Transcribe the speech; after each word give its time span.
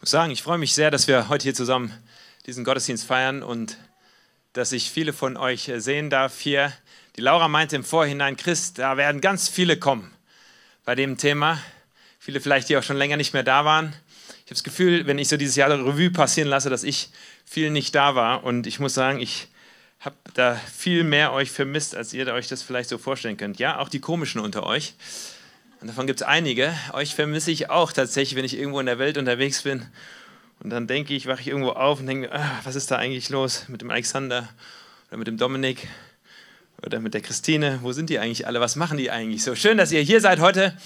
Ich 0.00 0.04
muss 0.04 0.12
sagen, 0.12 0.32
ich 0.32 0.42
freue 0.42 0.56
mich 0.56 0.72
sehr, 0.72 0.90
dass 0.90 1.08
wir 1.08 1.28
heute 1.28 1.42
hier 1.42 1.52
zusammen 1.52 1.92
diesen 2.46 2.64
Gottesdienst 2.64 3.04
feiern 3.04 3.42
und 3.42 3.76
dass 4.54 4.72
ich 4.72 4.90
viele 4.90 5.12
von 5.12 5.36
euch 5.36 5.70
sehen 5.76 6.08
darf 6.08 6.40
hier. 6.40 6.72
Die 7.16 7.20
Laura 7.20 7.48
meinte 7.48 7.76
im 7.76 7.84
Vorhinein, 7.84 8.38
Christ, 8.38 8.78
da 8.78 8.96
werden 8.96 9.20
ganz 9.20 9.50
viele 9.50 9.76
kommen 9.76 10.10
bei 10.86 10.94
dem 10.94 11.18
Thema. 11.18 11.60
Viele 12.18 12.40
vielleicht, 12.40 12.70
die 12.70 12.78
auch 12.78 12.82
schon 12.82 12.96
länger 12.96 13.18
nicht 13.18 13.34
mehr 13.34 13.42
da 13.42 13.66
waren. 13.66 13.94
Ich 14.28 14.44
habe 14.44 14.54
das 14.54 14.64
Gefühl, 14.64 15.06
wenn 15.06 15.18
ich 15.18 15.28
so 15.28 15.36
dieses 15.36 15.56
Jahr 15.56 15.68
Revue 15.68 16.08
passieren 16.08 16.48
lasse, 16.48 16.70
dass 16.70 16.82
ich 16.82 17.10
viel 17.44 17.68
nicht 17.70 17.94
da 17.94 18.14
war. 18.14 18.42
Und 18.42 18.66
ich 18.66 18.80
muss 18.80 18.94
sagen, 18.94 19.20
ich 19.20 19.48
habe 19.98 20.16
da 20.32 20.54
viel 20.54 21.04
mehr 21.04 21.34
euch 21.34 21.50
vermisst, 21.50 21.94
als 21.94 22.14
ihr 22.14 22.26
euch 22.32 22.48
das 22.48 22.62
vielleicht 22.62 22.88
so 22.88 22.96
vorstellen 22.96 23.36
könnt. 23.36 23.58
Ja, 23.58 23.78
auch 23.78 23.90
die 23.90 24.00
komischen 24.00 24.40
unter 24.40 24.64
euch. 24.64 24.94
Und 25.80 25.86
davon 25.88 26.06
gibt 26.06 26.20
es 26.20 26.26
einige. 26.26 26.74
Euch 26.92 27.14
vermisse 27.14 27.50
ich 27.50 27.70
auch 27.70 27.92
tatsächlich, 27.92 28.36
wenn 28.36 28.44
ich 28.44 28.58
irgendwo 28.58 28.80
in 28.80 28.86
der 28.86 28.98
Welt 28.98 29.16
unterwegs 29.16 29.62
bin. 29.62 29.86
Und 30.62 30.68
dann 30.68 30.86
denke 30.86 31.14
ich, 31.14 31.26
wache 31.26 31.40
ich 31.40 31.48
irgendwo 31.48 31.70
auf 31.70 32.00
und 32.00 32.06
denke, 32.06 32.30
ah, 32.32 32.60
was 32.64 32.76
ist 32.76 32.90
da 32.90 32.96
eigentlich 32.96 33.30
los 33.30 33.64
mit 33.68 33.80
dem 33.80 33.90
Alexander 33.90 34.46
oder 35.08 35.16
mit 35.16 35.26
dem 35.26 35.38
Dominik 35.38 35.88
oder 36.84 37.00
mit 37.00 37.14
der 37.14 37.22
Christine? 37.22 37.78
Wo 37.80 37.92
sind 37.92 38.10
die 38.10 38.18
eigentlich 38.18 38.46
alle? 38.46 38.60
Was 38.60 38.76
machen 38.76 38.98
die 38.98 39.10
eigentlich 39.10 39.42
so? 39.42 39.54
Schön, 39.54 39.78
dass 39.78 39.90
ihr 39.90 40.02
hier 40.02 40.20
seid 40.20 40.40
heute 40.40 40.76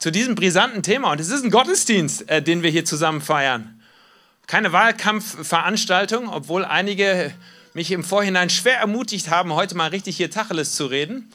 zu 0.00 0.10
diesem 0.10 0.34
brisanten 0.34 0.82
Thema. 0.82 1.12
Und 1.12 1.20
es 1.20 1.28
ist 1.28 1.44
ein 1.44 1.50
Gottesdienst, 1.50 2.28
äh, 2.28 2.42
den 2.42 2.64
wir 2.64 2.70
hier 2.70 2.84
zusammen 2.84 3.20
feiern. 3.20 3.80
Keine 4.48 4.72
Wahlkampfveranstaltung, 4.72 6.28
obwohl 6.28 6.64
einige 6.64 7.32
mich 7.72 7.92
im 7.92 8.02
Vorhinein 8.02 8.50
schwer 8.50 8.78
ermutigt 8.78 9.30
haben, 9.30 9.54
heute 9.54 9.76
mal 9.76 9.90
richtig 9.90 10.16
hier 10.16 10.28
Tacheles 10.28 10.74
zu 10.74 10.86
reden. 10.86 11.30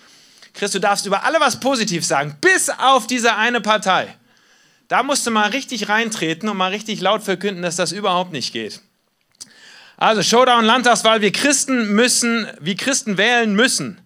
Chris, 0.55 0.71
du 0.71 0.79
darfst 0.79 1.05
über 1.05 1.23
alle 1.23 1.39
was 1.39 1.59
Positives 1.59 2.07
sagen, 2.07 2.37
bis 2.41 2.69
auf 2.69 3.07
diese 3.07 3.35
eine 3.35 3.61
Partei. 3.61 4.15
Da 4.87 5.03
musst 5.03 5.27
du 5.27 5.31
mal 5.31 5.49
richtig 5.49 5.89
reintreten 5.89 6.47
und 6.47 6.57
mal 6.57 6.71
richtig 6.71 7.01
laut 7.01 7.23
verkünden, 7.23 7.61
dass 7.61 7.75
das 7.75 7.91
überhaupt 7.91 8.31
nicht 8.31 8.53
geht. 8.53 8.81
Also 9.97 10.21
Showdown 10.21 10.65
Landtagswahl, 10.65 11.21
wir 11.21 11.31
Christen 11.31 11.93
müssen, 11.93 12.47
wie 12.59 12.75
Christen 12.75 13.17
wählen 13.17 13.55
müssen. 13.55 13.99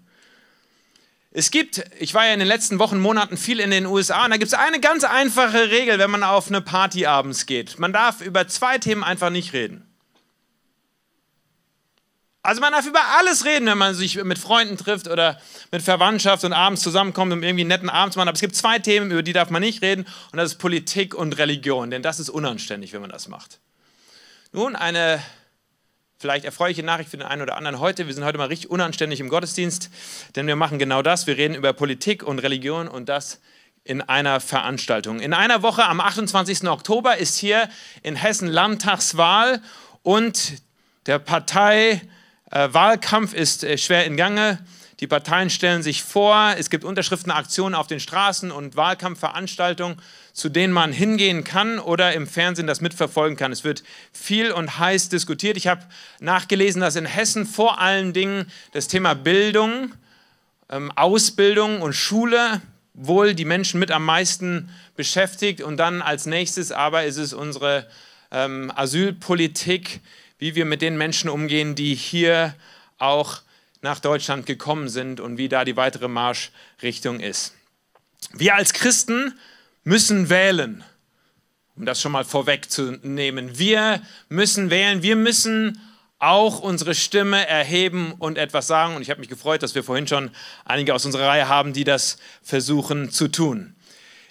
Es 1.32 1.52
gibt, 1.52 1.84
ich 2.00 2.14
war 2.14 2.26
ja 2.26 2.34
in 2.34 2.40
den 2.40 2.48
letzten 2.48 2.80
Wochen, 2.80 3.00
Monaten 3.00 3.38
viel 3.38 3.60
in 3.60 3.70
den 3.70 3.86
USA 3.86 4.26
und 4.26 4.32
da 4.32 4.38
gibt 4.38 4.52
es 4.52 4.58
eine 4.58 4.80
ganz 4.80 5.04
einfache 5.04 5.70
Regel, 5.70 6.00
wenn 6.00 6.10
man 6.10 6.24
auf 6.24 6.48
eine 6.48 6.62
Party 6.62 7.06
abends 7.06 7.46
geht. 7.46 7.78
Man 7.78 7.94
darf 7.94 8.22
über 8.22 8.48
zwei 8.48 8.80
Themen 8.80 9.04
einfach 9.04 9.30
nicht 9.30 9.54
reden. 9.54 9.89
Also 12.50 12.62
man 12.62 12.74
darf 12.74 12.88
über 12.88 13.06
alles 13.20 13.46
reden, 13.46 13.68
wenn 13.68 13.78
man 13.78 13.94
sich 13.94 14.16
mit 14.24 14.40
Freunden 14.40 14.76
trifft 14.76 15.08
oder 15.08 15.40
mit 15.72 15.84
Verwandtschaft 15.84 16.44
und 16.44 16.52
abends 16.52 16.82
zusammenkommt, 16.82 17.32
um 17.32 17.44
irgendwie 17.44 17.62
einen 17.62 17.68
netten 17.68 17.92
Abend 17.92 18.14
zu 18.14 18.18
machen. 18.18 18.28
Aber 18.28 18.34
es 18.34 18.42
gibt 18.42 18.56
zwei 18.56 18.80
Themen, 18.80 19.12
über 19.12 19.22
die 19.22 19.34
darf 19.34 19.52
man 19.52 19.62
nicht 19.62 19.84
reden 19.84 20.08
und 20.32 20.38
das 20.38 20.54
ist 20.54 20.58
Politik 20.58 21.14
und 21.14 21.38
Religion, 21.38 21.92
denn 21.92 22.02
das 22.02 22.20
ist 22.20 22.28
unanständig, 22.28 22.92
wenn 22.92 23.02
man 23.02 23.12
das 23.12 23.28
macht. 23.28 23.60
Nun, 24.52 24.76
eine 24.76 25.22
vielleicht 26.18 26.44
erfreuliche 26.44 26.82
Nachricht 26.82 27.12
für 27.12 27.18
den 27.18 27.28
einen 27.28 27.44
oder 27.44 27.56
anderen 27.56 27.80
heute. 27.80 28.08
Wir 28.08 28.16
sind 28.16 28.26
heute 28.26 28.40
mal 28.40 28.48
richtig 28.48 28.72
unanständig 28.72 29.20
im 29.20 29.30
Gottesdienst, 29.30 29.92
denn 30.36 30.48
wir 30.48 30.56
machen 30.56 30.80
genau 30.80 31.04
das. 31.04 31.28
Wir 31.28 31.38
reden 31.38 31.54
über 31.54 31.72
Politik 31.74 32.24
und 32.24 32.40
Religion 32.40 32.88
und 32.88 33.10
das 33.10 33.42
in 33.84 34.02
einer 34.02 34.40
Veranstaltung. 34.40 35.20
In 35.20 35.36
einer 35.36 35.62
Woche 35.62 35.86
am 35.86 36.02
28. 36.02 36.68
Oktober 36.68 37.16
ist 37.16 37.38
hier 37.38 37.70
in 38.02 38.16
Hessen 38.16 38.48
Landtagswahl 38.48 39.62
und 40.02 40.54
der 41.06 41.20
Partei 41.20 42.02
äh, 42.52 42.70
Wahlkampf 42.72 43.34
ist 43.34 43.64
äh, 43.64 43.78
schwer 43.78 44.06
in 44.06 44.18
Gange. 44.18 44.60
Die 45.00 45.08
Parteien 45.08 45.50
stellen 45.50 45.82
sich 45.82 46.04
vor, 46.04 46.56
es 46.58 46.70
gibt 46.70 46.84
Unterschriftenaktionen 46.84 47.74
auf 47.74 47.88
den 47.88 48.02
Straßen 48.02 48.52
und 48.52 48.76
Wahlkampfveranstaltungen, 48.76 50.02
zu 50.34 50.50
denen 50.50 50.74
man 50.74 50.92
hingehen 50.92 51.46
kann 51.46 51.80
oder 51.80 52.14
im 52.14 52.28
Fernsehen 52.28 52.68
das 52.68 52.82
mitverfolgen 52.82 53.38
kann. 53.38 53.54
Es 53.54 53.64
wird 53.64 53.84
viel 54.12 54.52
und 54.52 54.78
heiß 54.78 55.08
diskutiert. 55.08 55.56
Ich 55.56 55.68
habe 55.68 55.84
nachgelesen, 56.20 56.82
dass 56.82 56.98
in 56.98 57.06
Hessen 57.06 57.46
vor 57.46 57.80
allen 57.80 58.12
Dingen 58.12 58.52
das 58.74 58.90
Thema 58.90 59.16
Bildung, 59.16 59.94
ähm, 60.70 60.92
Ausbildung 60.96 61.82
und 61.82 61.94
Schule 61.94 62.62
wohl 62.94 63.34
die 63.34 63.46
Menschen 63.46 63.80
mit 63.80 63.92
am 63.92 64.04
meisten 64.04 64.70
beschäftigt. 64.98 65.62
Und 65.62 65.78
dann 65.78 66.02
als 66.02 66.26
nächstes 66.26 66.74
aber 66.74 67.06
ist 67.06 67.18
es 67.18 67.32
unsere 67.32 67.88
ähm, 68.32 68.70
Asylpolitik, 68.76 70.02
wie 70.40 70.56
wir 70.56 70.66
mit 70.66 70.82
den 70.82 70.98
Menschen 70.98 71.30
umgehen, 71.30 71.76
die 71.76 71.94
hier 71.94 72.56
auch 72.98 73.42
nach 73.82 74.00
Deutschland 74.00 74.46
gekommen 74.46 74.90
sind 74.90 75.20
und 75.20 75.38
wie 75.38 75.50
da 75.50 75.64
die 75.64 75.78
weitere 75.78 76.08
Marschrichtung 76.08 77.20
ist. 77.20 77.54
Wir 78.34 78.56
als 78.56 78.74
Christen 78.74 79.38
müssen 79.84 80.30
wählen, 80.30 80.84
um 81.76 81.86
das 81.86 82.02
schon 82.02 82.12
mal 82.12 82.26
vorwegzunehmen. 82.26 83.58
Wir 83.58 84.02
müssen 84.28 84.70
wählen, 84.70 85.02
wir 85.02 85.16
müssen 85.16 85.80
auch 86.20 86.60
unsere 86.60 86.96
Stimme 86.96 87.48
erheben 87.48 88.14
und 88.20 88.38
etwas 88.38 88.68
sagen. 88.68 88.96
Und 88.96 89.02
ich 89.02 89.10
habe 89.10 89.22
mich 89.22 89.30
gefreut, 89.30 89.64
dass 89.64 89.76
wir 89.76 89.84
vorhin 89.86 90.08
schon 90.08 90.32
einige 90.66 90.94
aus 90.94 91.06
unserer 91.06 91.28
Reihe 91.28 91.48
haben, 91.48 91.72
die 91.72 91.86
das 91.86 92.18
versuchen 92.44 93.10
zu 93.10 93.30
tun. 93.30 93.76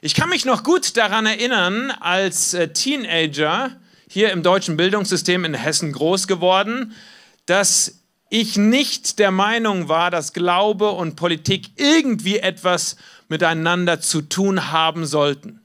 Ich 0.03 0.15
kann 0.15 0.29
mich 0.29 0.45
noch 0.45 0.63
gut 0.63 0.97
daran 0.97 1.27
erinnern, 1.27 1.91
als 1.91 2.55
äh, 2.55 2.69
Teenager, 2.69 3.77
hier 4.09 4.33
im 4.33 4.43
deutschen 4.43 4.77
Bildungssystem 4.77 5.45
in 5.45 5.55
Hessen 5.55 5.93
groß 5.93 6.27
geworden, 6.27 6.95
dass 7.47 8.03
ich 8.31 8.57
nicht 8.57 9.19
der 9.19 9.31
Meinung 9.31 9.89
war, 9.89 10.11
dass 10.11 10.33
Glaube 10.33 10.91
und 10.91 11.17
Politik 11.17 11.71
irgendwie 11.77 12.39
etwas 12.39 12.97
miteinander 13.29 14.01
zu 14.01 14.23
tun 14.23 14.73
haben 14.73 15.07
sollten. 15.07 15.61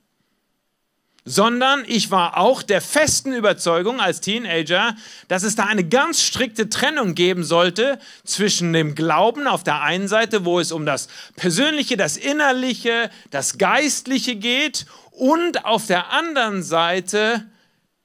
Sondern 1.25 1.85
ich 1.87 2.11
war 2.11 2.37
auch 2.37 2.61
der 2.61 2.81
festen 2.81 3.31
Überzeugung 3.31 4.01
als 4.01 4.19
Teenager, 4.19 4.93
dass 5.29 5.43
es 5.43 5.55
da 5.55 5.63
eine 5.63 5.85
ganz 5.85 6.21
strikte 6.21 6.69
Trennung 6.69 7.15
geben 7.15 7.45
sollte 7.45 7.97
zwischen 8.25 8.73
dem 8.73 8.93
Glauben 8.93 9.47
auf 9.47 9.63
der 9.63 9.81
einen 9.81 10.09
Seite, 10.09 10.43
wo 10.43 10.59
es 10.59 10.73
um 10.73 10.85
das 10.85 11.07
Persönliche, 11.37 11.95
das 11.95 12.17
Innerliche, 12.17 13.09
das 13.31 13.57
Geistliche 13.57 14.35
geht, 14.35 14.85
und 15.11 15.63
auf 15.63 15.85
der 15.85 16.11
anderen 16.11 16.63
Seite 16.63 17.45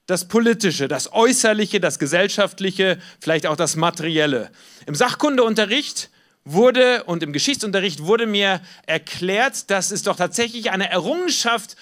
das 0.09 0.25
Politische, 0.25 0.87
das 0.87 1.13
Äußerliche, 1.13 1.79
das 1.79 1.99
Gesellschaftliche, 1.99 2.97
vielleicht 3.19 3.45
auch 3.45 3.55
das 3.55 3.75
Materielle. 3.75 4.49
Im 4.87 4.95
Sachkundeunterricht 4.95 6.09
wurde 6.45 7.03
und 7.03 7.21
im 7.21 7.31
Geschichtsunterricht 7.31 8.03
wurde 8.03 8.25
mir 8.25 8.59
erklärt, 8.87 9.69
dass 9.69 9.91
es 9.91 10.01
doch 10.01 10.15
tatsächlich 10.15 10.71
eine 10.71 10.89
Errungenschaft 10.89 11.75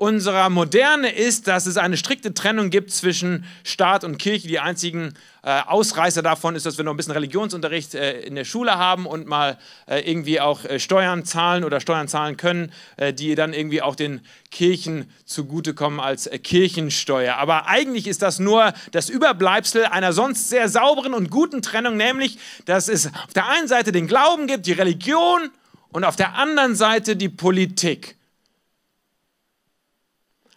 unserer 0.00 0.48
Moderne 0.48 1.14
ist, 1.14 1.46
dass 1.46 1.66
es 1.66 1.76
eine 1.76 1.98
strikte 1.98 2.32
Trennung 2.32 2.70
gibt 2.70 2.90
zwischen 2.90 3.44
Staat 3.64 4.02
und 4.02 4.16
Kirche. 4.16 4.48
Die 4.48 4.58
einzigen 4.58 5.12
äh, 5.42 5.60
Ausreißer 5.66 6.22
davon 6.22 6.56
ist, 6.56 6.64
dass 6.64 6.78
wir 6.78 6.86
noch 6.86 6.94
ein 6.94 6.96
bisschen 6.96 7.12
Religionsunterricht 7.12 7.94
äh, 7.94 8.20
in 8.22 8.34
der 8.34 8.44
Schule 8.44 8.78
haben 8.78 9.04
und 9.04 9.26
mal 9.26 9.58
äh, 9.86 10.00
irgendwie 10.10 10.40
auch 10.40 10.64
äh, 10.64 10.78
Steuern 10.78 11.26
zahlen 11.26 11.64
oder 11.64 11.80
Steuern 11.80 12.08
zahlen 12.08 12.38
können, 12.38 12.72
äh, 12.96 13.12
die 13.12 13.34
dann 13.34 13.52
irgendwie 13.52 13.82
auch 13.82 13.94
den 13.94 14.22
Kirchen 14.50 15.04
zugutekommen 15.26 16.00
als 16.00 16.26
äh, 16.26 16.38
Kirchensteuer. 16.38 17.36
Aber 17.36 17.66
eigentlich 17.66 18.06
ist 18.06 18.22
das 18.22 18.38
nur 18.38 18.72
das 18.92 19.10
Überbleibsel 19.10 19.84
einer 19.84 20.14
sonst 20.14 20.48
sehr 20.48 20.70
sauberen 20.70 21.12
und 21.12 21.30
guten 21.30 21.60
Trennung, 21.60 21.98
nämlich, 21.98 22.38
dass 22.64 22.88
es 22.88 23.08
auf 23.08 23.34
der 23.34 23.50
einen 23.50 23.68
Seite 23.68 23.92
den 23.92 24.06
Glauben 24.06 24.46
gibt, 24.46 24.64
die 24.64 24.72
Religion 24.72 25.50
und 25.90 26.04
auf 26.04 26.16
der 26.16 26.36
anderen 26.36 26.74
Seite 26.74 27.16
die 27.16 27.28
Politik. 27.28 28.16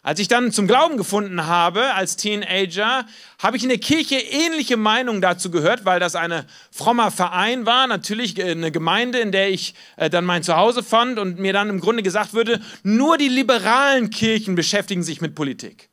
Als 0.05 0.19
ich 0.19 0.27
dann 0.27 0.51
zum 0.51 0.67
Glauben 0.67 0.97
gefunden 0.97 1.45
habe 1.45 1.93
als 1.93 2.17
Teenager, 2.17 3.05
habe 3.39 3.55
ich 3.55 3.63
in 3.63 3.69
der 3.69 3.77
Kirche 3.77 4.15
ähnliche 4.15 4.75
Meinungen 4.75 5.21
dazu 5.21 5.49
gehört, 5.49 5.85
weil 5.85 6.01
das 6.01 6.15
ein 6.15 6.43
frommer 6.71 7.09
Verein 7.09 7.65
war, 7.65 7.87
natürlich 7.87 8.41
eine 8.43 8.69
Gemeinde, 8.69 9.19
in 9.19 9.31
der 9.31 9.49
ich 9.49 9.75
äh, 9.95 10.09
dann 10.09 10.25
mein 10.25 10.43
Zuhause 10.43 10.83
fand 10.83 11.19
und 11.19 11.39
mir 11.39 11.53
dann 11.53 11.69
im 11.69 11.79
Grunde 11.79 12.03
gesagt 12.03 12.33
würde, 12.33 12.59
nur 12.83 13.17
die 13.17 13.29
liberalen 13.29 14.09
Kirchen 14.09 14.55
beschäftigen 14.55 15.03
sich 15.03 15.21
mit 15.21 15.35
Politik. 15.35 15.87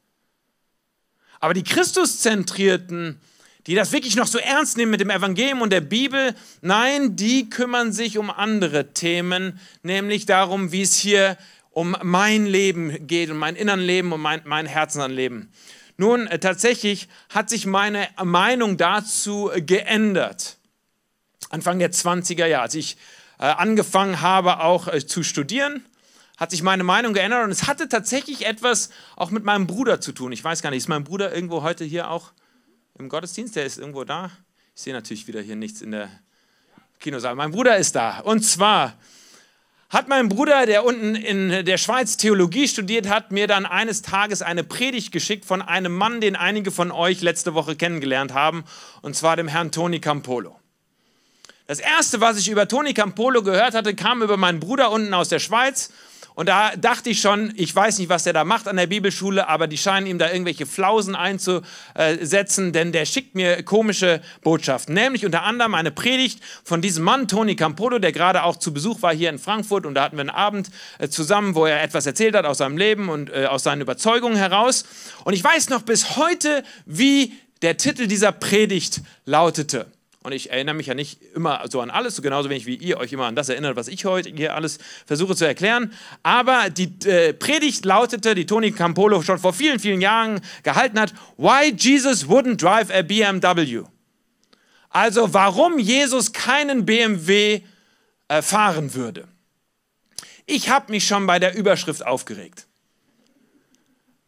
Aber 1.38 1.54
die 1.54 1.62
Christuszentrierten, 1.62 3.20
die 3.68 3.76
das 3.76 3.92
wirklich 3.92 4.16
noch 4.16 4.26
so 4.26 4.38
ernst 4.38 4.76
nehmen 4.76 4.90
mit 4.90 5.00
dem 5.00 5.10
Evangelium 5.10 5.62
und 5.62 5.72
der 5.72 5.82
Bibel, 5.82 6.34
nein, 6.62 7.14
die 7.14 7.48
kümmern 7.48 7.92
sich 7.92 8.18
um 8.18 8.28
andere 8.28 8.92
Themen, 8.92 9.60
nämlich 9.84 10.26
darum, 10.26 10.72
wie 10.72 10.82
es 10.82 10.96
hier 10.96 11.38
um 11.70 11.96
mein 12.02 12.46
Leben 12.46 13.06
geht, 13.06 13.30
um 13.30 13.38
mein 13.38 13.56
inneren 13.56 13.80
Leben, 13.80 14.12
um 14.12 14.20
mein, 14.20 14.42
mein 14.44 14.66
Herzensleben. 14.66 15.52
Nun, 15.96 16.26
äh, 16.26 16.38
tatsächlich 16.38 17.08
hat 17.28 17.50
sich 17.50 17.66
meine 17.66 18.08
Meinung 18.22 18.76
dazu 18.76 19.50
geändert. 19.56 20.58
Anfang 21.50 21.78
der 21.78 21.92
20er 21.92 22.46
Jahre, 22.46 22.62
als 22.62 22.74
ich 22.74 22.96
äh, 23.38 23.44
angefangen 23.44 24.20
habe, 24.20 24.60
auch 24.60 24.88
äh, 24.88 25.04
zu 25.04 25.22
studieren, 25.22 25.84
hat 26.36 26.50
sich 26.52 26.62
meine 26.62 26.84
Meinung 26.84 27.12
geändert 27.12 27.44
und 27.44 27.50
es 27.50 27.66
hatte 27.66 27.88
tatsächlich 27.88 28.46
etwas 28.46 28.90
auch 29.14 29.30
mit 29.30 29.44
meinem 29.44 29.66
Bruder 29.66 30.00
zu 30.00 30.12
tun. 30.12 30.32
Ich 30.32 30.42
weiß 30.42 30.62
gar 30.62 30.70
nicht, 30.70 30.78
ist 30.78 30.88
mein 30.88 31.04
Bruder 31.04 31.34
irgendwo 31.34 31.62
heute 31.62 31.84
hier 31.84 32.10
auch 32.10 32.32
im 32.98 33.08
Gottesdienst? 33.08 33.56
Der 33.56 33.66
ist 33.66 33.78
irgendwo 33.78 34.04
da. 34.04 34.30
Ich 34.74 34.82
sehe 34.82 34.94
natürlich 34.94 35.26
wieder 35.28 35.42
hier 35.42 35.56
nichts 35.56 35.82
in 35.82 35.90
der 35.90 36.08
Kinosaal. 36.98 37.34
Mein 37.34 37.50
Bruder 37.50 37.76
ist 37.76 37.94
da. 37.94 38.20
Und 38.20 38.42
zwar 38.42 38.94
hat 39.90 40.06
mein 40.06 40.28
Bruder, 40.28 40.66
der 40.66 40.84
unten 40.84 41.16
in 41.16 41.64
der 41.64 41.76
Schweiz 41.76 42.16
Theologie 42.16 42.68
studiert 42.68 43.08
hat, 43.08 43.32
mir 43.32 43.48
dann 43.48 43.66
eines 43.66 44.02
Tages 44.02 44.40
eine 44.40 44.62
Predigt 44.62 45.10
geschickt 45.10 45.44
von 45.44 45.60
einem 45.60 45.92
Mann, 45.92 46.20
den 46.20 46.36
einige 46.36 46.70
von 46.70 46.92
euch 46.92 47.22
letzte 47.22 47.54
Woche 47.54 47.74
kennengelernt 47.74 48.32
haben, 48.32 48.64
und 49.02 49.16
zwar 49.16 49.36
dem 49.36 49.48
Herrn 49.48 49.72
Toni 49.72 49.98
Campolo. 49.98 50.54
Das 51.66 51.80
erste, 51.80 52.20
was 52.20 52.38
ich 52.38 52.48
über 52.48 52.68
Toni 52.68 52.94
Campolo 52.94 53.42
gehört 53.42 53.74
hatte, 53.74 53.94
kam 53.96 54.22
über 54.22 54.36
meinen 54.36 54.60
Bruder 54.60 54.92
unten 54.92 55.12
aus 55.12 55.28
der 55.28 55.40
Schweiz 55.40 55.92
und 56.34 56.48
da 56.48 56.74
dachte 56.76 57.10
ich 57.10 57.20
schon, 57.20 57.52
ich 57.56 57.74
weiß 57.74 57.98
nicht, 57.98 58.08
was 58.08 58.24
der 58.24 58.32
da 58.32 58.44
macht 58.44 58.68
an 58.68 58.76
der 58.76 58.86
Bibelschule, 58.86 59.48
aber 59.48 59.66
die 59.66 59.76
scheinen 59.76 60.06
ihm 60.06 60.18
da 60.18 60.30
irgendwelche 60.30 60.64
Flausen 60.64 61.14
einzusetzen, 61.14 62.72
denn 62.72 62.92
der 62.92 63.04
schickt 63.04 63.34
mir 63.34 63.62
komische 63.62 64.20
Botschaften. 64.42 64.94
Nämlich 64.94 65.26
unter 65.26 65.42
anderem 65.42 65.74
eine 65.74 65.90
Predigt 65.90 66.40
von 66.64 66.80
diesem 66.80 67.04
Mann, 67.04 67.28
Toni 67.28 67.56
Campolo, 67.56 67.98
der 67.98 68.12
gerade 68.12 68.44
auch 68.44 68.56
zu 68.56 68.72
Besuch 68.72 69.02
war 69.02 69.14
hier 69.14 69.30
in 69.30 69.38
Frankfurt. 69.38 69.86
Und 69.86 69.94
da 69.94 70.04
hatten 70.04 70.16
wir 70.16 70.22
einen 70.22 70.30
Abend 70.30 70.70
äh, 70.98 71.08
zusammen, 71.08 71.54
wo 71.54 71.66
er 71.66 71.82
etwas 71.82 72.06
erzählt 72.06 72.34
hat 72.34 72.44
aus 72.44 72.58
seinem 72.58 72.78
Leben 72.78 73.08
und 73.08 73.30
äh, 73.30 73.46
aus 73.46 73.62
seinen 73.62 73.80
Überzeugungen 73.80 74.36
heraus. 74.36 74.84
Und 75.24 75.34
ich 75.34 75.44
weiß 75.44 75.68
noch 75.68 75.82
bis 75.82 76.16
heute, 76.16 76.62
wie 76.86 77.34
der 77.62 77.76
Titel 77.76 78.06
dieser 78.06 78.32
Predigt 78.32 79.02
lautete. 79.26 79.86
Und 80.22 80.32
ich 80.32 80.50
erinnere 80.50 80.74
mich 80.74 80.86
ja 80.86 80.94
nicht 80.94 81.22
immer 81.34 81.64
so 81.70 81.80
an 81.80 81.90
alles, 81.90 82.16
so 82.16 82.20
genauso 82.20 82.50
wenig 82.50 82.66
wie 82.66 82.74
ihr 82.74 82.98
euch 82.98 83.10
immer 83.12 83.24
an 83.24 83.36
das 83.36 83.48
erinnert, 83.48 83.76
was 83.76 83.88
ich 83.88 84.04
heute 84.04 84.28
hier 84.28 84.54
alles 84.54 84.78
versuche 85.06 85.34
zu 85.34 85.46
erklären. 85.46 85.94
Aber 86.22 86.68
die 86.68 86.92
äh, 87.08 87.32
Predigt 87.32 87.86
lautete, 87.86 88.34
die 88.34 88.44
Toni 88.44 88.72
Campolo 88.72 89.22
schon 89.22 89.38
vor 89.38 89.54
vielen, 89.54 89.80
vielen 89.80 90.02
Jahren 90.02 90.42
gehalten 90.62 91.00
hat, 91.00 91.14
Why 91.38 91.74
Jesus 91.74 92.26
wouldn't 92.26 92.56
drive 92.56 92.90
a 92.90 93.00
BMW. 93.00 93.84
Also 94.90 95.32
warum 95.32 95.78
Jesus 95.78 96.32
keinen 96.32 96.84
BMW 96.84 97.62
äh, 98.28 98.42
fahren 98.42 98.92
würde. 98.92 99.26
Ich 100.44 100.68
habe 100.68 100.92
mich 100.92 101.06
schon 101.06 101.26
bei 101.26 101.38
der 101.38 101.56
Überschrift 101.56 102.04
aufgeregt. 102.04 102.66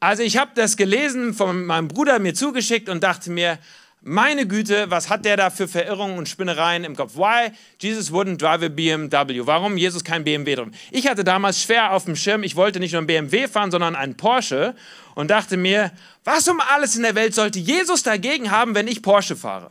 Also 0.01 0.23
ich 0.23 0.39
habe 0.39 0.53
das 0.55 0.77
gelesen 0.79 1.35
von 1.35 1.67
meinem 1.67 1.89
Bruder 1.89 2.19
mir 2.19 2.35
zugeschickt 2.35 2.89
und 2.89 3.03
dachte 3.05 3.31
mir, 3.31 3.59
meine 4.05 4.47
Güte, 4.47 4.91
was 4.91 5.09
hat 5.09 5.25
der 5.25 5.37
da 5.37 5.51
für 5.51 5.69
Verirrungen 5.69 6.19
und 6.19 6.29
Spinnereien 6.29 6.85
im 6.85 6.97
Kopf? 6.97 7.17
Why 7.17 7.53
Jesus 7.81 8.11
wouldn't 8.11 8.39
drive 8.39 8.63
a 8.63 8.69
BMW? 8.69 9.47
Warum 9.47 9.77
Jesus 9.77 10.03
kein 10.03 10.25
BMW 10.25 10.57
drin? 10.57 10.75
Ich 10.91 11.07
hatte 11.07 11.25
damals 11.25 11.63
schwer 11.63 11.93
auf 11.93 12.05
dem 12.05 12.17
Schirm, 12.17 12.43
ich 12.43 12.57
wollte 12.57 12.81
nicht 12.81 12.93
nur 12.93 12.99
einen 12.99 13.07
BMW 13.07 13.47
fahren, 13.47 13.71
sondern 13.71 13.95
einen 13.95 14.17
Porsche 14.17 14.75
und 15.15 15.31
dachte 15.31 15.57
mir, 15.57 15.93
was 16.25 16.49
um 16.49 16.61
alles 16.61 16.97
in 16.97 17.03
der 17.03 17.15
Welt 17.15 17.35
sollte 17.35 17.59
Jesus 17.59 18.03
dagegen 18.03 18.51
haben, 18.51 18.75
wenn 18.75 18.89
ich 18.89 19.03
Porsche 19.03 19.37
fahre? 19.37 19.71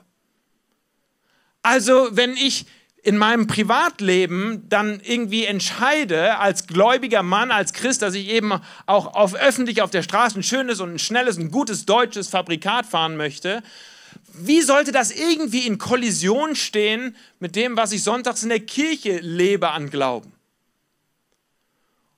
Also, 1.62 2.10
wenn 2.12 2.36
ich 2.38 2.66
in 3.04 3.18
meinem 3.18 3.48
Privatleben 3.48 4.63
dann 4.69 5.01
irgendwie 5.04 5.45
entscheide, 5.45 6.38
als 6.38 6.68
gläubiger 6.68 7.24
Mann, 7.24 7.51
als 7.51 7.74
Christ, 7.74 8.01
dass 8.01 8.13
ich 8.13 8.30
eben 8.30 8.54
auch 8.86 9.13
auf, 9.16 9.34
öffentlich 9.36 9.81
auf 9.81 9.89
der 9.89 10.04
Straße 10.04 10.39
ein 10.39 10.44
schönes 10.44 10.80
und 10.80 10.94
ein 10.94 11.00
schnelles, 11.00 11.38
ein 11.38 11.50
gutes 11.50 11.86
deutsches 11.86 12.30
Fabrikat 12.30 12.86
fahren 12.86 13.18
möchte, 13.18 13.63
wie 14.33 14.62
sollte 14.62 14.92
das 14.92 15.12
irgendwie 15.12 15.66
in 15.68 15.78
Kollision 15.78 16.56
stehen 16.56 17.16
mit 17.39 17.56
dem, 17.56 17.78
was 17.78 17.92
ich 17.92 18.04
sonntags 18.04 18.44
in 18.44 18.50
der 18.50 18.60
Kirche 18.60 19.19
lebe 19.19 19.69
an 19.69 19.89
Glauben? 19.89 20.31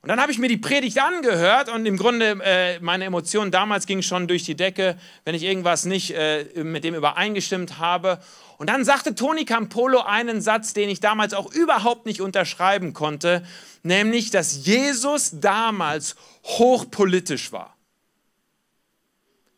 Und 0.04 0.08
dann 0.08 0.20
habe 0.20 0.30
ich 0.30 0.38
mir 0.38 0.48
die 0.48 0.58
Predigt 0.58 0.98
angehört 0.98 1.70
und 1.70 1.86
im 1.86 1.96
Grunde 1.96 2.38
äh, 2.44 2.78
meine 2.80 3.06
Emotionen 3.06 3.50
damals 3.50 3.86
gingen 3.86 4.02
schon 4.02 4.28
durch 4.28 4.42
die 4.42 4.54
Decke, 4.54 4.98
wenn 5.24 5.34
ich 5.34 5.42
irgendwas 5.42 5.86
nicht 5.86 6.10
äh, 6.10 6.44
mit 6.62 6.84
dem 6.84 6.94
übereingestimmt 6.94 7.78
habe. 7.78 8.18
Und 8.58 8.68
dann 8.68 8.84
sagte 8.84 9.14
Toni 9.14 9.46
Campolo 9.46 10.02
einen 10.02 10.42
Satz, 10.42 10.74
den 10.74 10.90
ich 10.90 11.00
damals 11.00 11.32
auch 11.32 11.50
überhaupt 11.54 12.04
nicht 12.04 12.20
unterschreiben 12.20 12.92
konnte, 12.92 13.46
nämlich, 13.82 14.30
dass 14.30 14.66
Jesus 14.66 15.40
damals 15.40 16.16
hochpolitisch 16.44 17.50
war. 17.52 17.74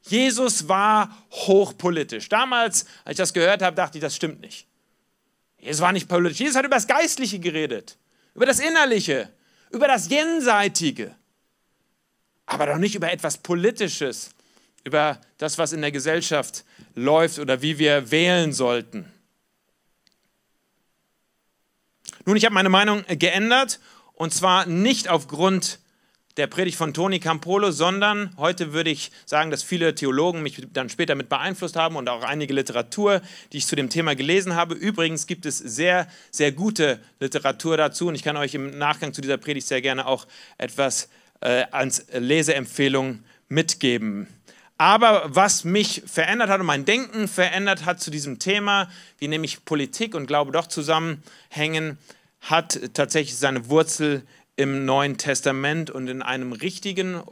Jesus 0.06 0.68
war 0.68 1.16
hochpolitisch. 1.30 2.28
Damals, 2.28 2.86
als 3.04 3.12
ich 3.12 3.16
das 3.16 3.32
gehört 3.32 3.62
habe, 3.62 3.76
dachte 3.76 3.98
ich, 3.98 4.02
das 4.02 4.14
stimmt 4.14 4.40
nicht. 4.40 4.66
Jesus 5.58 5.80
war 5.80 5.92
nicht 5.92 6.08
politisch. 6.08 6.40
Jesus 6.40 6.56
hat 6.56 6.64
über 6.64 6.76
das 6.76 6.86
Geistliche 6.86 7.38
geredet, 7.40 7.96
über 8.34 8.46
das 8.46 8.60
Innerliche, 8.60 9.32
über 9.70 9.88
das 9.88 10.08
Jenseitige, 10.08 11.14
aber 12.46 12.66
doch 12.66 12.78
nicht 12.78 12.94
über 12.94 13.10
etwas 13.10 13.38
Politisches, 13.38 14.30
über 14.84 15.20
das, 15.38 15.58
was 15.58 15.72
in 15.72 15.80
der 15.80 15.90
Gesellschaft 15.90 16.64
läuft 16.94 17.40
oder 17.40 17.60
wie 17.60 17.78
wir 17.78 18.12
wählen 18.12 18.52
sollten. 18.52 19.12
Nun, 22.24 22.36
ich 22.36 22.44
habe 22.44 22.54
meine 22.54 22.68
Meinung 22.68 23.04
geändert 23.08 23.80
und 24.14 24.32
zwar 24.32 24.66
nicht 24.66 25.08
aufgrund 25.08 25.80
der 26.36 26.46
Predigt 26.46 26.76
von 26.76 26.92
Toni 26.92 27.18
Campolo, 27.18 27.70
sondern 27.70 28.30
heute 28.36 28.72
würde 28.72 28.90
ich 28.90 29.10
sagen, 29.24 29.50
dass 29.50 29.62
viele 29.62 29.94
Theologen 29.94 30.42
mich 30.42 30.66
dann 30.72 30.90
später 30.90 31.14
mit 31.14 31.28
beeinflusst 31.28 31.76
haben 31.76 31.96
und 31.96 32.08
auch 32.08 32.22
einige 32.22 32.52
Literatur, 32.52 33.22
die 33.52 33.58
ich 33.58 33.66
zu 33.66 33.74
dem 33.74 33.88
Thema 33.88 34.14
gelesen 34.14 34.54
habe. 34.54 34.74
Übrigens 34.74 35.26
gibt 35.26 35.46
es 35.46 35.58
sehr, 35.58 36.06
sehr 36.30 36.52
gute 36.52 37.00
Literatur 37.20 37.76
dazu 37.76 38.08
und 38.08 38.14
ich 38.14 38.22
kann 38.22 38.36
euch 38.36 38.54
im 38.54 38.76
Nachgang 38.76 39.14
zu 39.14 39.22
dieser 39.22 39.38
Predigt 39.38 39.66
sehr 39.66 39.80
gerne 39.80 40.06
auch 40.06 40.26
etwas 40.58 41.08
äh, 41.40 41.64
als 41.70 42.06
Leseempfehlung 42.12 43.20
mitgeben. 43.48 44.26
Aber 44.78 45.22
was 45.28 45.64
mich 45.64 46.02
verändert 46.06 46.50
hat 46.50 46.60
und 46.60 46.66
mein 46.66 46.84
Denken 46.84 47.28
verändert 47.28 47.86
hat 47.86 47.98
zu 48.00 48.10
diesem 48.10 48.38
Thema, 48.38 48.90
wie 49.18 49.28
nämlich 49.28 49.64
Politik 49.64 50.14
und 50.14 50.26
Glaube 50.26 50.52
doch 50.52 50.66
zusammenhängen, 50.66 51.96
hat 52.42 52.78
tatsächlich 52.92 53.38
seine 53.38 53.70
Wurzel 53.70 54.22
im 54.56 54.84
Neuen 54.84 55.18
Testament 55.18 55.90
und 55.90 56.08
in 56.08 56.22
einem 56.22 56.52
richtigen, 56.52 57.22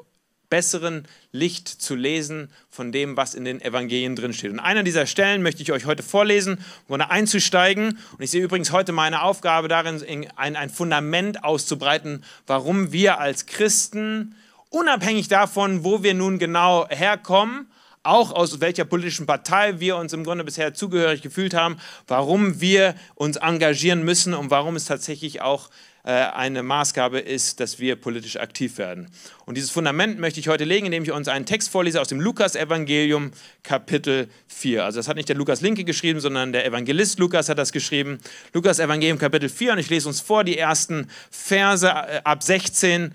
besseren 0.51 1.09
Licht 1.33 1.67
zu 1.69 1.97
lesen 1.97 2.49
von 2.71 2.93
dem, 2.93 3.17
was 3.17 3.35
in 3.35 3.45
den 3.45 3.61
Evangelien 3.61 4.15
drinsteht. 4.15 4.53
Und 4.53 4.61
einer 4.61 4.85
dieser 4.85 5.07
Stellen 5.07 5.43
möchte 5.43 5.63
ich 5.63 5.73
euch 5.73 5.87
heute 5.87 6.03
vorlesen, 6.03 6.61
um 6.87 7.01
einzusteigen. 7.01 7.99
Und 8.13 8.23
ich 8.23 8.31
sehe 8.31 8.45
übrigens 8.45 8.71
heute 8.71 8.93
meine 8.93 9.23
Aufgabe 9.23 9.67
darin, 9.69 10.29
ein, 10.37 10.71
Fundament 10.71 11.43
auszubreiten, 11.43 12.23
warum 12.47 12.93
wir 12.93 13.19
als 13.19 13.47
Christen, 13.47 14.37
unabhängig 14.71 15.29
davon, 15.29 15.83
wo 15.83 16.03
wir 16.03 16.15
nun 16.15 16.39
genau 16.39 16.87
herkommen, 16.89 17.67
auch 18.05 18.31
aus 18.31 18.61
welcher 18.61 18.85
politischen 18.85 19.27
Partei 19.27 19.81
wir 19.81 19.97
uns 19.97 20.13
im 20.13 20.25
Grunde 20.25 20.45
bisher 20.45 20.75
zugehörig 20.75 21.23
gefühlt 21.23 21.55
haben, 21.55 21.79
warum 22.07 22.61
wir 22.61 22.95
uns 23.15 23.39
engagieren 23.39 24.05
müssen 24.05 24.35
und 24.35 24.51
warum 24.51 24.77
es 24.77 24.85
tatsächlich 24.85 25.41
auch 25.41 25.71
eine 26.11 26.63
Maßgabe 26.63 27.19
ist, 27.19 27.61
dass 27.61 27.79
wir 27.79 27.97
politisch 27.97 28.37
aktiv 28.37 28.77
werden. 28.77 29.11
Und 29.47 29.57
dieses 29.57 29.71
Fundament 29.71 30.19
möchte 30.19 30.39
ich 30.39 30.49
heute 30.49 30.65
legen, 30.65 30.87
indem 30.87 31.03
ich 31.03 31.13
uns 31.13 31.29
einen 31.29 31.47
Text 31.47 31.71
vorlese 31.71 32.01
aus 32.01 32.09
dem 32.09 32.21
Lukas-Evangelium, 32.21 33.31
Kapitel 33.63 34.29
4. 34.49 34.85
Also 34.85 34.99
das 34.99 35.09
hat 35.09 35.17
nicht 35.17 35.31
der 35.31 35.37
Lukas 35.37 35.63
Linke 35.63 35.85
geschrieben, 35.85 36.21
sondern 36.21 36.53
der 36.53 36.67
Evangelist 36.67 37.19
Lukas 37.19 37.49
hat 37.49 37.57
das 37.57 37.73
geschrieben. 37.73 38.19
Lukas-Evangelium, 38.53 39.19
Kapitel 39.19 39.49
4. 39.49 39.73
Und 39.73 39.79
ich 39.79 39.89
lese 39.89 40.09
uns 40.09 40.21
vor 40.21 40.45
die 40.45 40.59
ersten 40.59 41.09
Verse 41.31 41.89
äh, 41.89 42.21
ab 42.23 42.43
16 42.43 43.15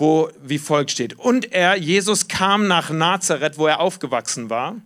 wo 0.00 0.30
wie 0.40 0.58
folgt 0.58 0.92
steht. 0.92 1.18
Und 1.18 1.52
er, 1.52 1.76
Jesus, 1.76 2.28
kam 2.28 2.68
nach 2.68 2.90
Nazareth, 2.90 3.58
wo 3.58 3.66
er 3.66 3.80
aufgewachsen 3.80 4.48
war. 4.48 4.76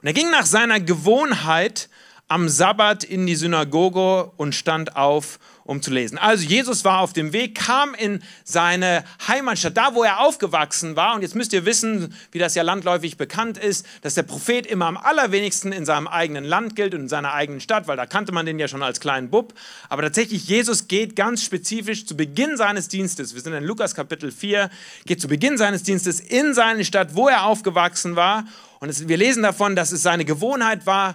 Und 0.00 0.06
er 0.06 0.12
ging 0.12 0.30
nach 0.30 0.46
seiner 0.46 0.78
Gewohnheit 0.78 1.88
am 2.28 2.48
Sabbat 2.48 3.02
in 3.02 3.26
die 3.26 3.34
Synagoge 3.34 4.30
und 4.36 4.54
stand 4.54 4.94
auf 4.94 5.40
um 5.70 5.80
zu 5.80 5.92
lesen. 5.92 6.18
Also 6.18 6.44
Jesus 6.44 6.84
war 6.84 6.98
auf 6.98 7.12
dem 7.12 7.32
Weg, 7.32 7.54
kam 7.54 7.94
in 7.94 8.24
seine 8.42 9.04
Heimatstadt, 9.28 9.76
da 9.76 9.94
wo 9.94 10.02
er 10.02 10.18
aufgewachsen 10.18 10.96
war. 10.96 11.14
Und 11.14 11.22
jetzt 11.22 11.36
müsst 11.36 11.52
ihr 11.52 11.64
wissen, 11.64 12.12
wie 12.32 12.40
das 12.40 12.56
ja 12.56 12.64
landläufig 12.64 13.16
bekannt 13.16 13.56
ist, 13.56 13.86
dass 14.02 14.14
der 14.14 14.24
Prophet 14.24 14.66
immer 14.66 14.86
am 14.86 14.96
allerwenigsten 14.96 15.70
in 15.70 15.84
seinem 15.84 16.08
eigenen 16.08 16.42
Land 16.42 16.74
gilt 16.74 16.92
und 16.92 17.02
in 17.02 17.08
seiner 17.08 17.34
eigenen 17.34 17.60
Stadt, 17.60 17.86
weil 17.86 17.96
da 17.96 18.04
kannte 18.04 18.32
man 18.32 18.46
den 18.46 18.58
ja 18.58 18.66
schon 18.66 18.82
als 18.82 18.98
kleinen 18.98 19.30
Bub. 19.30 19.54
Aber 19.88 20.02
tatsächlich, 20.02 20.48
Jesus 20.48 20.88
geht 20.88 21.14
ganz 21.14 21.44
spezifisch 21.44 22.04
zu 22.04 22.16
Beginn 22.16 22.56
seines 22.56 22.88
Dienstes, 22.88 23.36
wir 23.36 23.40
sind 23.40 23.52
in 23.52 23.62
Lukas 23.62 23.94
Kapitel 23.94 24.32
4, 24.32 24.70
geht 25.06 25.20
zu 25.20 25.28
Beginn 25.28 25.56
seines 25.56 25.84
Dienstes 25.84 26.18
in 26.18 26.52
seine 26.52 26.84
Stadt, 26.84 27.14
wo 27.14 27.28
er 27.28 27.44
aufgewachsen 27.44 28.16
war. 28.16 28.44
Und 28.80 28.88
es, 28.88 29.06
wir 29.06 29.16
lesen 29.16 29.44
davon, 29.44 29.76
dass 29.76 29.92
es 29.92 30.02
seine 30.02 30.24
Gewohnheit 30.24 30.84
war, 30.86 31.14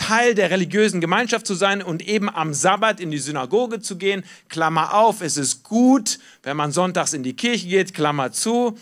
Teil 0.00 0.34
der 0.34 0.50
religiösen 0.50 1.00
Gemeinschaft 1.02 1.46
zu 1.46 1.54
sein 1.54 1.82
und 1.82 2.06
eben 2.08 2.30
am 2.30 2.54
Sabbat 2.54 3.00
in 3.00 3.10
die 3.10 3.18
Synagoge 3.18 3.80
zu 3.80 3.98
gehen. 3.98 4.24
Klammer 4.48 4.94
auf, 4.94 5.20
es 5.20 5.36
ist 5.36 5.62
gut, 5.62 6.18
wenn 6.42 6.56
man 6.56 6.72
sonntags 6.72 7.12
in 7.12 7.22
die 7.22 7.34
Kirche 7.34 7.68
geht, 7.68 7.92
Klammer 7.92 8.32
zu. 8.32 8.78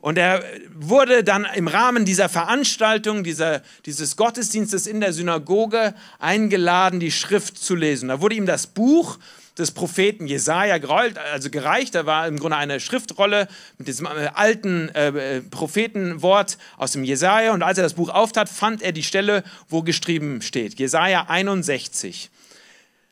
Und 0.00 0.16
er 0.16 0.44
wurde 0.74 1.24
dann 1.24 1.44
im 1.56 1.66
Rahmen 1.66 2.04
dieser 2.04 2.28
Veranstaltung, 2.28 3.24
dieser, 3.24 3.62
dieses 3.84 4.16
Gottesdienstes 4.16 4.86
in 4.86 5.00
der 5.00 5.12
Synagoge 5.12 5.92
eingeladen, 6.20 7.00
die 7.00 7.10
Schrift 7.10 7.58
zu 7.58 7.74
lesen. 7.74 8.08
Da 8.08 8.20
wurde 8.20 8.36
ihm 8.36 8.46
das 8.46 8.68
Buch 8.68 9.18
des 9.58 9.70
Propheten 9.72 10.26
Jesaja 10.26 10.78
gerollt, 10.78 11.18
also 11.18 11.50
gereicht. 11.50 11.94
Da 11.94 12.06
war 12.06 12.26
im 12.26 12.38
Grunde 12.38 12.56
eine 12.56 12.80
Schriftrolle 12.80 13.48
mit 13.78 13.88
diesem 13.88 14.06
äh, 14.06 14.30
alten 14.34 14.88
äh, 14.90 15.40
Prophetenwort 15.42 16.58
aus 16.76 16.92
dem 16.92 17.04
Jesaja. 17.04 17.52
Und 17.52 17.62
als 17.62 17.78
er 17.78 17.84
das 17.84 17.94
Buch 17.94 18.08
auftat, 18.08 18.48
fand 18.48 18.82
er 18.82 18.92
die 18.92 19.02
Stelle, 19.02 19.44
wo 19.68 19.82
geschrieben 19.82 20.42
steht: 20.42 20.78
Jesaja 20.78 21.26
61. 21.28 22.30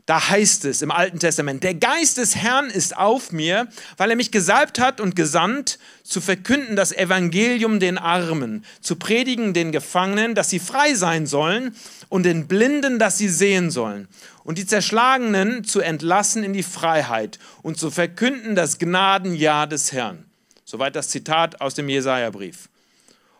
Da 0.08 0.30
heißt 0.30 0.64
es 0.64 0.80
im 0.80 0.90
Alten 0.90 1.18
Testament, 1.18 1.62
der 1.62 1.74
Geist 1.74 2.16
des 2.16 2.34
Herrn 2.34 2.70
ist 2.70 2.96
auf 2.96 3.30
mir, 3.30 3.68
weil 3.98 4.08
er 4.08 4.16
mich 4.16 4.30
gesalbt 4.30 4.80
hat 4.80 5.02
und 5.02 5.14
gesandt, 5.14 5.78
zu 6.02 6.22
verkünden 6.22 6.76
das 6.76 6.92
Evangelium 6.92 7.78
den 7.78 7.98
Armen, 7.98 8.64
zu 8.80 8.96
predigen 8.96 9.52
den 9.52 9.70
Gefangenen, 9.70 10.34
dass 10.34 10.48
sie 10.48 10.60
frei 10.60 10.94
sein 10.94 11.26
sollen 11.26 11.76
und 12.08 12.22
den 12.22 12.48
Blinden, 12.48 12.98
dass 12.98 13.18
sie 13.18 13.28
sehen 13.28 13.70
sollen 13.70 14.08
und 14.48 14.56
die 14.56 14.64
Zerschlagenen 14.64 15.62
zu 15.62 15.80
entlassen 15.80 16.42
in 16.42 16.54
die 16.54 16.62
Freiheit 16.62 17.38
und 17.60 17.76
zu 17.76 17.90
verkünden 17.90 18.54
das 18.54 18.78
Gnadenjahr 18.78 19.66
des 19.66 19.92
Herrn. 19.92 20.24
Soweit 20.64 20.96
das 20.96 21.10
Zitat 21.10 21.60
aus 21.60 21.74
dem 21.74 21.86
Jesaja-Brief. 21.90 22.70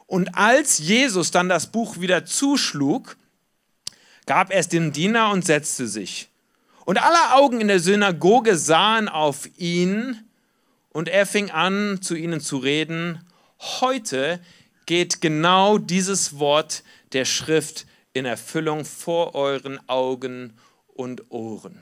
Und 0.06 0.36
als 0.36 0.76
Jesus 0.76 1.30
dann 1.30 1.48
das 1.48 1.68
Buch 1.68 1.98
wieder 1.98 2.26
zuschlug, 2.26 3.16
gab 4.26 4.50
er 4.50 4.60
es 4.60 4.68
dem 4.68 4.92
Diener 4.92 5.30
und 5.30 5.46
setzte 5.46 5.86
sich. 5.86 6.28
Und 6.84 7.02
alle 7.02 7.36
Augen 7.36 7.62
in 7.62 7.68
der 7.68 7.80
Synagoge 7.80 8.58
sahen 8.58 9.08
auf 9.08 9.48
ihn 9.56 10.28
und 10.90 11.08
er 11.08 11.24
fing 11.24 11.50
an, 11.50 12.02
zu 12.02 12.16
ihnen 12.16 12.42
zu 12.42 12.58
reden. 12.58 13.24
Heute 13.80 14.40
geht 14.84 15.22
genau 15.22 15.78
dieses 15.78 16.38
Wort 16.38 16.82
der 17.14 17.24
Schrift 17.24 17.86
in 18.12 18.26
Erfüllung 18.26 18.84
vor 18.84 19.34
euren 19.34 19.80
Augen 19.88 20.52
und 20.98 21.30
Ohren. 21.30 21.78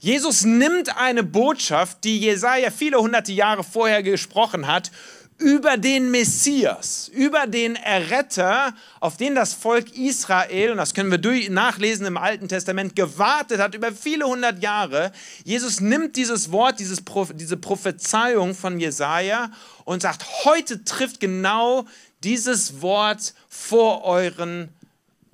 Jesus 0.00 0.44
nimmt 0.44 0.96
eine 0.96 1.22
Botschaft, 1.22 2.04
die 2.04 2.18
Jesaja 2.18 2.70
viele 2.70 2.98
hunderte 2.98 3.32
Jahre 3.32 3.62
vorher 3.62 4.02
gesprochen 4.02 4.66
hat, 4.66 4.90
über 5.38 5.76
den 5.76 6.10
Messias, 6.10 7.08
über 7.08 7.46
den 7.46 7.76
Erretter, 7.76 8.74
auf 9.00 9.18
den 9.18 9.34
das 9.34 9.52
Volk 9.52 9.94
Israel, 9.94 10.70
und 10.70 10.78
das 10.78 10.94
können 10.94 11.10
wir 11.10 11.18
durch, 11.18 11.50
nachlesen 11.50 12.06
im 12.06 12.16
Alten 12.16 12.48
Testament, 12.48 12.96
gewartet 12.96 13.60
hat 13.60 13.74
über 13.74 13.92
viele 13.92 14.24
hundert 14.24 14.62
Jahre. 14.62 15.12
Jesus 15.44 15.80
nimmt 15.80 16.16
dieses 16.16 16.50
Wort, 16.52 16.80
dieses, 16.80 17.02
diese 17.34 17.58
Prophezeiung 17.58 18.54
von 18.54 18.80
Jesaja 18.80 19.50
und 19.84 20.00
sagt: 20.00 20.24
Heute 20.44 20.84
trifft 20.84 21.20
genau 21.20 21.84
dieses 22.24 22.80
Wort 22.80 23.34
vor 23.50 24.04
euren 24.04 24.70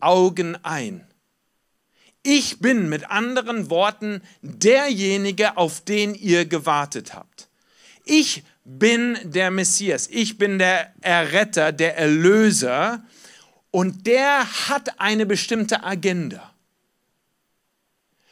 Augen 0.00 0.59
ein. 0.64 1.07
Ich 2.23 2.61
bin 2.61 2.88
mit 2.88 3.11
anderen 3.11 3.69
Worten 3.71 4.23
derjenige, 4.43 5.57
auf 5.57 5.81
den 5.81 6.14
ihr 6.14 6.45
gewartet 6.45 7.14
habt. 7.14 7.49
Ich 8.05 8.45
bin 8.64 9.19
der 9.25 9.50
Messias, 9.50 10.09
ich 10.09 10.38
bin 10.38 10.59
der 10.59 10.93
Erretter, 11.00 11.73
der 11.73 11.97
Erlöser 11.97 13.02
und 13.73 14.07
der 14.07 14.69
hat 14.69 15.00
eine 15.00 15.26
bestimmte 15.26 15.83
Agenda. 15.83 16.52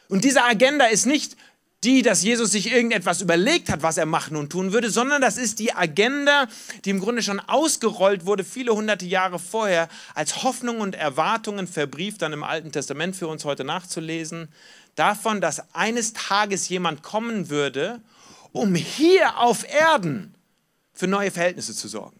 Und 0.07 0.23
diese 0.23 0.43
Agenda 0.43 0.85
ist 0.85 1.05
nicht 1.05 1.35
die, 1.83 2.01
dass 2.03 2.23
Jesus 2.23 2.51
sich 2.51 2.71
irgendetwas 2.71 3.21
überlegt 3.21 3.69
hat, 3.69 3.81
was 3.81 3.97
er 3.97 4.05
machen 4.05 4.35
und 4.35 4.51
tun 4.51 4.71
würde, 4.71 4.91
sondern 4.91 5.21
das 5.21 5.37
ist 5.37 5.59
die 5.59 5.73
Agenda, 5.73 6.47
die 6.85 6.91
im 6.91 6.99
Grunde 6.99 7.23
schon 7.23 7.39
ausgerollt 7.39 8.25
wurde, 8.25 8.43
viele 8.43 8.73
hunderte 8.73 9.05
Jahre 9.05 9.39
vorher, 9.39 9.89
als 10.13 10.43
Hoffnung 10.43 10.79
und 10.79 10.95
Erwartungen 10.95 11.67
verbrieft 11.67 12.21
dann 12.21 12.33
im 12.33 12.43
Alten 12.43 12.71
Testament 12.71 13.15
für 13.15 13.27
uns 13.27 13.45
heute 13.45 13.63
nachzulesen, 13.63 14.49
davon, 14.95 15.41
dass 15.41 15.73
eines 15.73 16.13
Tages 16.13 16.69
jemand 16.69 17.01
kommen 17.01 17.49
würde 17.49 18.01
um 18.51 18.75
hier 18.75 19.37
auf 19.37 19.67
Erden 19.67 20.35
für 20.93 21.07
neue 21.07 21.31
Verhältnisse 21.31 21.75
zu 21.75 21.87
sorgen. 21.87 22.19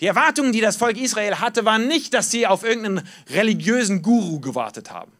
Die 0.00 0.06
Erwartungen, 0.06 0.52
die 0.52 0.60
das 0.60 0.76
Volk 0.76 0.96
Israel 0.96 1.36
hatte, 1.40 1.64
waren 1.64 1.88
nicht, 1.88 2.14
dass 2.14 2.30
sie 2.30 2.46
auf 2.46 2.62
irgendeinen 2.62 3.06
religiösen 3.30 4.02
Guru 4.02 4.40
gewartet 4.40 4.90
haben. 4.90 5.12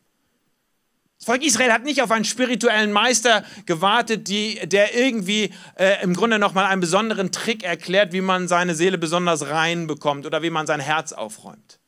Das 1.19 1.27
Volk 1.27 1.43
Israel 1.43 1.73
hat 1.73 1.83
nicht 1.83 2.01
auf 2.01 2.13
einen 2.13 2.25
spirituellen 2.25 2.93
Meister 2.93 3.45
gewartet, 3.67 4.29
die, 4.29 4.61
der 4.69 4.97
irgendwie 4.97 5.53
äh, 5.77 6.01
im 6.03 6.15
Grunde 6.15 6.39
nochmal 6.39 6.67
einen 6.67 6.81
besonderen 6.81 7.33
Trick 7.33 7.65
erklärt, 7.65 8.13
wie 8.13 8.21
man 8.21 8.47
seine 8.47 8.77
Seele 8.77 8.99
besonders 8.99 9.49
rein 9.49 9.89
bekommt 9.89 10.27
oder 10.27 10.43
wie 10.43 10.51
man 10.51 10.69
sein 10.69 10.79
Herz 10.79 11.13
aufräumt. 11.13 11.81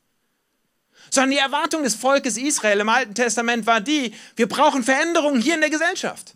Sondern 1.11 1.31
die 1.31 1.39
Erwartung 1.39 1.85
des 1.85 1.95
Volkes 1.95 2.37
Israel 2.37 2.81
im 2.81 2.89
Alten 2.89 3.15
Testament 3.15 3.67
war 3.67 3.81
die, 3.81 4.15
wir 4.35 4.49
brauchen 4.49 4.83
Veränderungen 4.83 5.41
hier 5.41 5.55
in 5.55 5.61
der 5.61 5.71
Gesellschaft. 5.71 6.35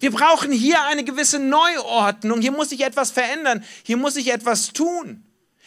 Wir 0.00 0.10
brauchen 0.10 0.50
hier 0.50 0.82
eine 0.84 1.04
gewisse 1.04 1.38
Neuordnung, 1.38 2.40
hier 2.40 2.52
muss 2.52 2.70
sich 2.70 2.80
etwas 2.80 3.12
verändern, 3.12 3.64
hier 3.84 3.96
muss 3.96 4.14
sich 4.14 4.32
etwas 4.32 4.72
tun. 4.72 5.24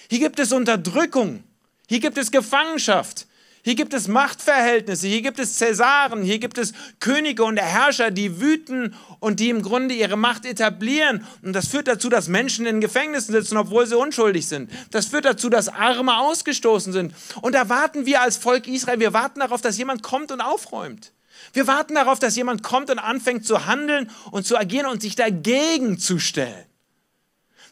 Hier 0.10 0.20
gibt 0.20 0.40
es 0.40 0.52
Unterdrückung, 0.52 1.44
hier 1.88 2.02
gibt 2.02 2.18
es 2.18 2.32
Gefangenschaft, 2.32 3.28
hier 3.66 3.74
gibt 3.74 3.96
es 3.96 4.08
Machtverhältnisse, 4.08 5.08
hier 5.08 5.24
gibt 5.24 5.40
es 5.40 5.58
Cäsaren, 5.58 6.22
hier 6.22 6.38
gibt 6.38 6.60
es 6.60 6.72
Könige 7.00 7.44
und 7.44 7.58
Herrscher, 7.58 8.12
die 8.12 8.40
wüten 8.40 8.94
und 9.20 9.40
die 9.40 9.50
im 9.50 9.64
Grunde 9.64 9.96
ihre 9.96 10.18
Macht 10.18 10.46
etablieren. 10.46 11.26
Und 11.42 11.54
das 11.54 11.70
führt 11.70 11.88
dazu, 11.88 12.10
dass 12.10 12.28
Menschen 12.28 12.68
in 12.68 12.80
Gefängnissen 12.80 13.34
sitzen, 13.34 13.58
obwohl 13.58 13.88
sie 13.88 13.98
unschuldig 13.98 14.48
sind. 14.48 14.70
Das 14.92 15.08
führt 15.08 15.26
dazu, 15.26 15.50
dass 15.50 15.68
Arme 15.68 16.16
ausgestoßen 16.16 16.94
sind. 16.94 17.16
Und 17.42 17.56
da 17.56 17.68
warten 17.68 18.06
wir 18.06 18.22
als 18.22 18.38
Volk 18.38 18.68
Israel, 18.68 19.00
wir 19.00 19.14
warten 19.14 19.40
darauf, 19.40 19.62
dass 19.62 19.80
jemand 19.80 20.04
kommt 20.04 20.32
und 20.32 20.42
aufräumt. 20.42 21.12
Wir 21.52 21.66
warten 21.66 21.96
darauf, 21.96 22.20
dass 22.20 22.36
jemand 22.36 22.62
kommt 22.62 22.92
und 22.92 23.00
anfängt 23.00 23.48
zu 23.48 23.66
handeln 23.66 24.12
und 24.30 24.46
zu 24.46 24.60
agieren 24.60 24.86
und 24.86 25.02
sich 25.02 25.16
dagegen 25.16 25.98
zu 25.98 26.20
stellen. 26.20 26.66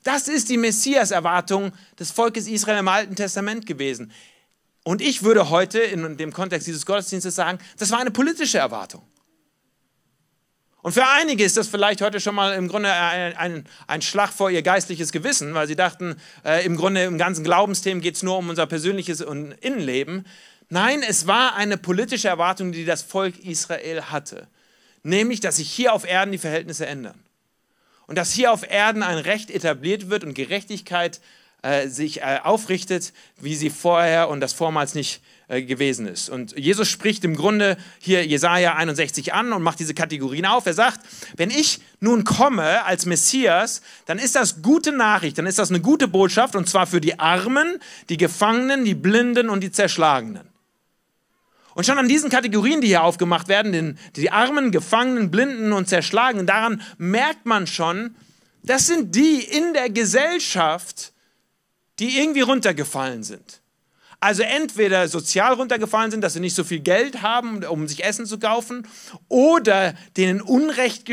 Das 0.02 0.28
ist 0.28 0.50
die 0.50 0.58
Messias-Erwartung 0.58 1.72
des 2.00 2.10
Volkes 2.10 2.48
Israel 2.48 2.80
im 2.80 2.88
Alten 2.88 3.16
Testament 3.16 3.68
gewesen. 3.68 4.12
Und 4.84 5.02
ich 5.02 5.24
würde 5.24 5.50
heute 5.50 5.80
in 5.80 6.18
dem 6.18 6.34
Kontext 6.34 6.68
dieses 6.68 6.86
Gottesdienstes 6.86 7.36
sagen, 7.36 7.60
das 7.78 7.92
war 7.92 8.00
eine 8.00 8.12
politische 8.12 8.58
Erwartung. 8.58 9.02
Und 10.84 10.92
für 10.92 11.08
einige 11.08 11.46
ist 11.46 11.56
das 11.56 11.70
vielleicht 11.70 12.02
heute 12.02 12.20
schon 12.20 12.36
mal 12.36 12.54
im 12.56 12.68
Grunde 12.68 12.92
ein, 12.92 13.38
ein, 13.38 13.66
ein 13.88 14.02
Schlag 14.02 14.34
vor 14.34 14.52
ihr 14.52 14.62
geistliches 14.62 15.14
Gewissen, 15.14 15.54
weil 15.54 15.66
sie 15.66 15.78
dachten, 15.78 16.18
äh, 16.44 16.66
im 16.66 16.76
Grunde 16.76 17.06
im 17.06 17.18
ganzen 17.18 17.46
Glaubensthemen 17.46 18.02
geht 18.02 18.16
es 18.16 18.24
nur 18.24 18.38
um 18.38 18.50
unser 18.50 18.68
persönliches 18.68 19.22
Innenleben. 19.22 20.26
Nein, 20.68 21.02
es 21.02 21.26
war 21.26 21.56
eine 21.56 21.78
politische 21.78 22.28
Erwartung, 22.28 22.74
die 22.74 22.84
das 22.84 23.02
Volk 23.02 23.40
Israel 23.46 24.02
hatte. 24.04 24.50
Nämlich, 25.04 25.40
dass 25.40 25.56
sich 25.56 25.72
hier 25.72 25.94
auf 25.94 26.06
Erden 26.06 26.34
die 26.34 26.38
Verhältnisse 26.38 26.86
ändern. 26.86 27.24
Und 28.06 28.18
dass 28.18 28.34
hier 28.34 28.52
auf 28.52 28.70
Erden 28.70 29.04
ein 29.04 29.20
Recht 29.20 29.52
etabliert 29.52 30.10
wird 30.10 30.26
und 30.26 30.34
Gerechtigkeit 30.34 31.22
äh, 31.64 31.88
sich 31.88 32.22
äh, 32.22 32.40
aufrichtet, 32.44 33.14
wie 33.42 33.56
sie 33.56 33.70
vorher 33.70 34.30
und 34.30 34.42
das 34.42 34.54
vormals 34.54 34.96
nicht 34.96 35.22
äh, 35.48 35.62
gewesen 35.62 36.08
ist. 36.08 36.30
Und 36.30 36.58
Jesus 36.58 36.90
spricht 36.90 37.24
im 37.24 37.36
Grunde 37.36 37.78
hier 38.00 38.26
Jesaja 38.26 38.76
61 38.76 39.34
an 39.34 39.54
und 39.54 39.64
macht 39.64 39.80
diese 39.80 39.94
Kategorien 39.94 40.46
auf. 40.46 40.66
Er 40.66 40.74
sagt, 40.74 41.00
wenn 41.36 41.50
ich 41.50 41.80
nun 42.00 42.24
komme 42.24 42.84
als 42.86 43.06
Messias, 43.06 43.82
dann 44.06 44.20
ist 44.20 44.36
das 44.36 44.62
gute 44.62 44.92
Nachricht, 44.92 45.38
dann 45.38 45.46
ist 45.48 45.58
das 45.58 45.70
eine 45.70 45.80
gute 45.80 46.08
Botschaft 46.08 46.56
und 46.56 46.70
zwar 46.70 46.86
für 46.86 47.02
die 47.02 47.20
Armen, 47.20 47.80
die 48.10 48.18
Gefangenen, 48.18 48.86
die 48.86 48.96
Blinden 48.96 49.50
und 49.50 49.62
die 49.62 49.72
Zerschlagenen. 49.72 50.48
Und 51.76 51.86
schon 51.86 51.98
an 51.98 52.08
diesen 52.08 52.30
Kategorien, 52.30 52.82
die 52.82 52.88
hier 52.88 53.04
aufgemacht 53.04 53.48
werden, 53.48 53.72
den, 53.72 53.98
die 54.16 54.32
Armen, 54.32 54.72
Gefangenen, 54.72 55.32
Blinden 55.32 55.72
und 55.72 55.88
Zerschlagenen, 55.88 56.46
daran 56.46 56.82
merkt 56.98 57.46
man 57.46 57.68
schon, 57.68 58.16
das 58.64 58.88
sind 58.88 59.16
die 59.16 59.40
in 59.40 59.74
der 59.74 59.90
Gesellschaft, 59.90 61.13
die 62.00 62.20
irgendwie 62.20 62.42
runtergefallen 62.42 63.24
sind. 63.24 63.62
Also 64.24 64.42
entweder 64.42 65.10
sozial 65.10 65.54
runtergefallen 65.54 66.10
sind, 66.10 66.22
dass 66.22 66.32
sie 66.32 66.40
nicht 66.40 66.56
so 66.56 66.64
viel 66.64 66.80
Geld 66.80 67.22
haben, 67.22 67.66
um 67.66 67.90
sich 67.90 68.06
Essen 68.06 68.26
zu 68.26 68.40
kaufen, 68.40 68.88
oder 69.28 69.96
denen 70.16 70.42
Unrecht 70.42 71.06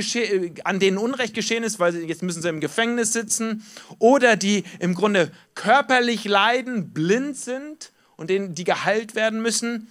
an 0.63 0.79
denen 0.79 0.97
Unrecht 0.97 1.35
geschehen 1.35 1.65
ist, 1.65 1.81
weil 1.81 1.93
sie, 1.93 2.07
jetzt 2.07 2.23
müssen 2.23 2.41
sie 2.41 2.49
im 2.49 2.61
Gefängnis 2.61 3.13
sitzen, 3.13 3.65
oder 3.99 4.37
die 4.37 4.63
im 4.79 4.95
Grunde 4.95 5.33
körperlich 5.57 6.25
leiden, 6.25 6.93
blind 6.93 7.37
sind 7.37 7.91
und 8.17 8.31
denen, 8.31 8.55
die 8.55 8.63
geheilt 8.63 9.17
werden 9.17 9.43
müssen. 9.43 9.89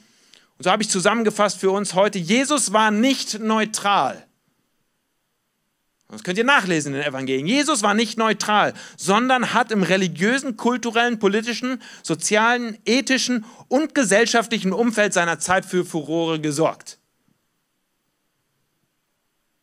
Und 0.58 0.64
so 0.64 0.72
habe 0.72 0.82
ich 0.82 0.90
zusammengefasst 0.90 1.60
für 1.60 1.72
uns 1.72 1.96
heute, 1.96 2.20
Jesus 2.20 2.72
war 2.72 2.90
nicht 2.90 3.40
neutral. 3.40 4.26
Das 6.12 6.24
könnt 6.24 6.40
ihr 6.40 6.44
nachlesen 6.44 6.94
in 6.94 7.02
den 7.02 7.08
Evangelien. 7.08 7.46
Jesus 7.46 7.84
war 7.84 7.94
nicht 7.94 8.18
neutral, 8.18 8.74
sondern 8.98 9.54
hat 9.54 9.72
im 9.72 9.84
religiösen, 9.84 10.58
kulturellen, 10.58 11.20
politischen, 11.20 11.82
sozialen, 12.02 12.80
ethischen 12.86 13.46
und 13.68 13.94
gesellschaftlichen 13.94 14.74
Umfeld 14.74 15.14
seiner 15.14 15.38
Zeit 15.38 15.66
für 15.66 15.86
Furore 15.86 16.42
gesorgt. 16.42 16.98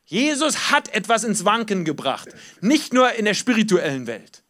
Jesus 0.05 0.71
hat 0.71 0.95
etwas 0.95 1.25
ins 1.25 1.45
Wanken 1.45 1.85
gebracht, 1.85 2.29
nicht 2.61 2.93
nur 2.93 3.13
in 3.15 3.25
der 3.25 3.35
spirituellen 3.35 4.07
Welt, 4.07 4.45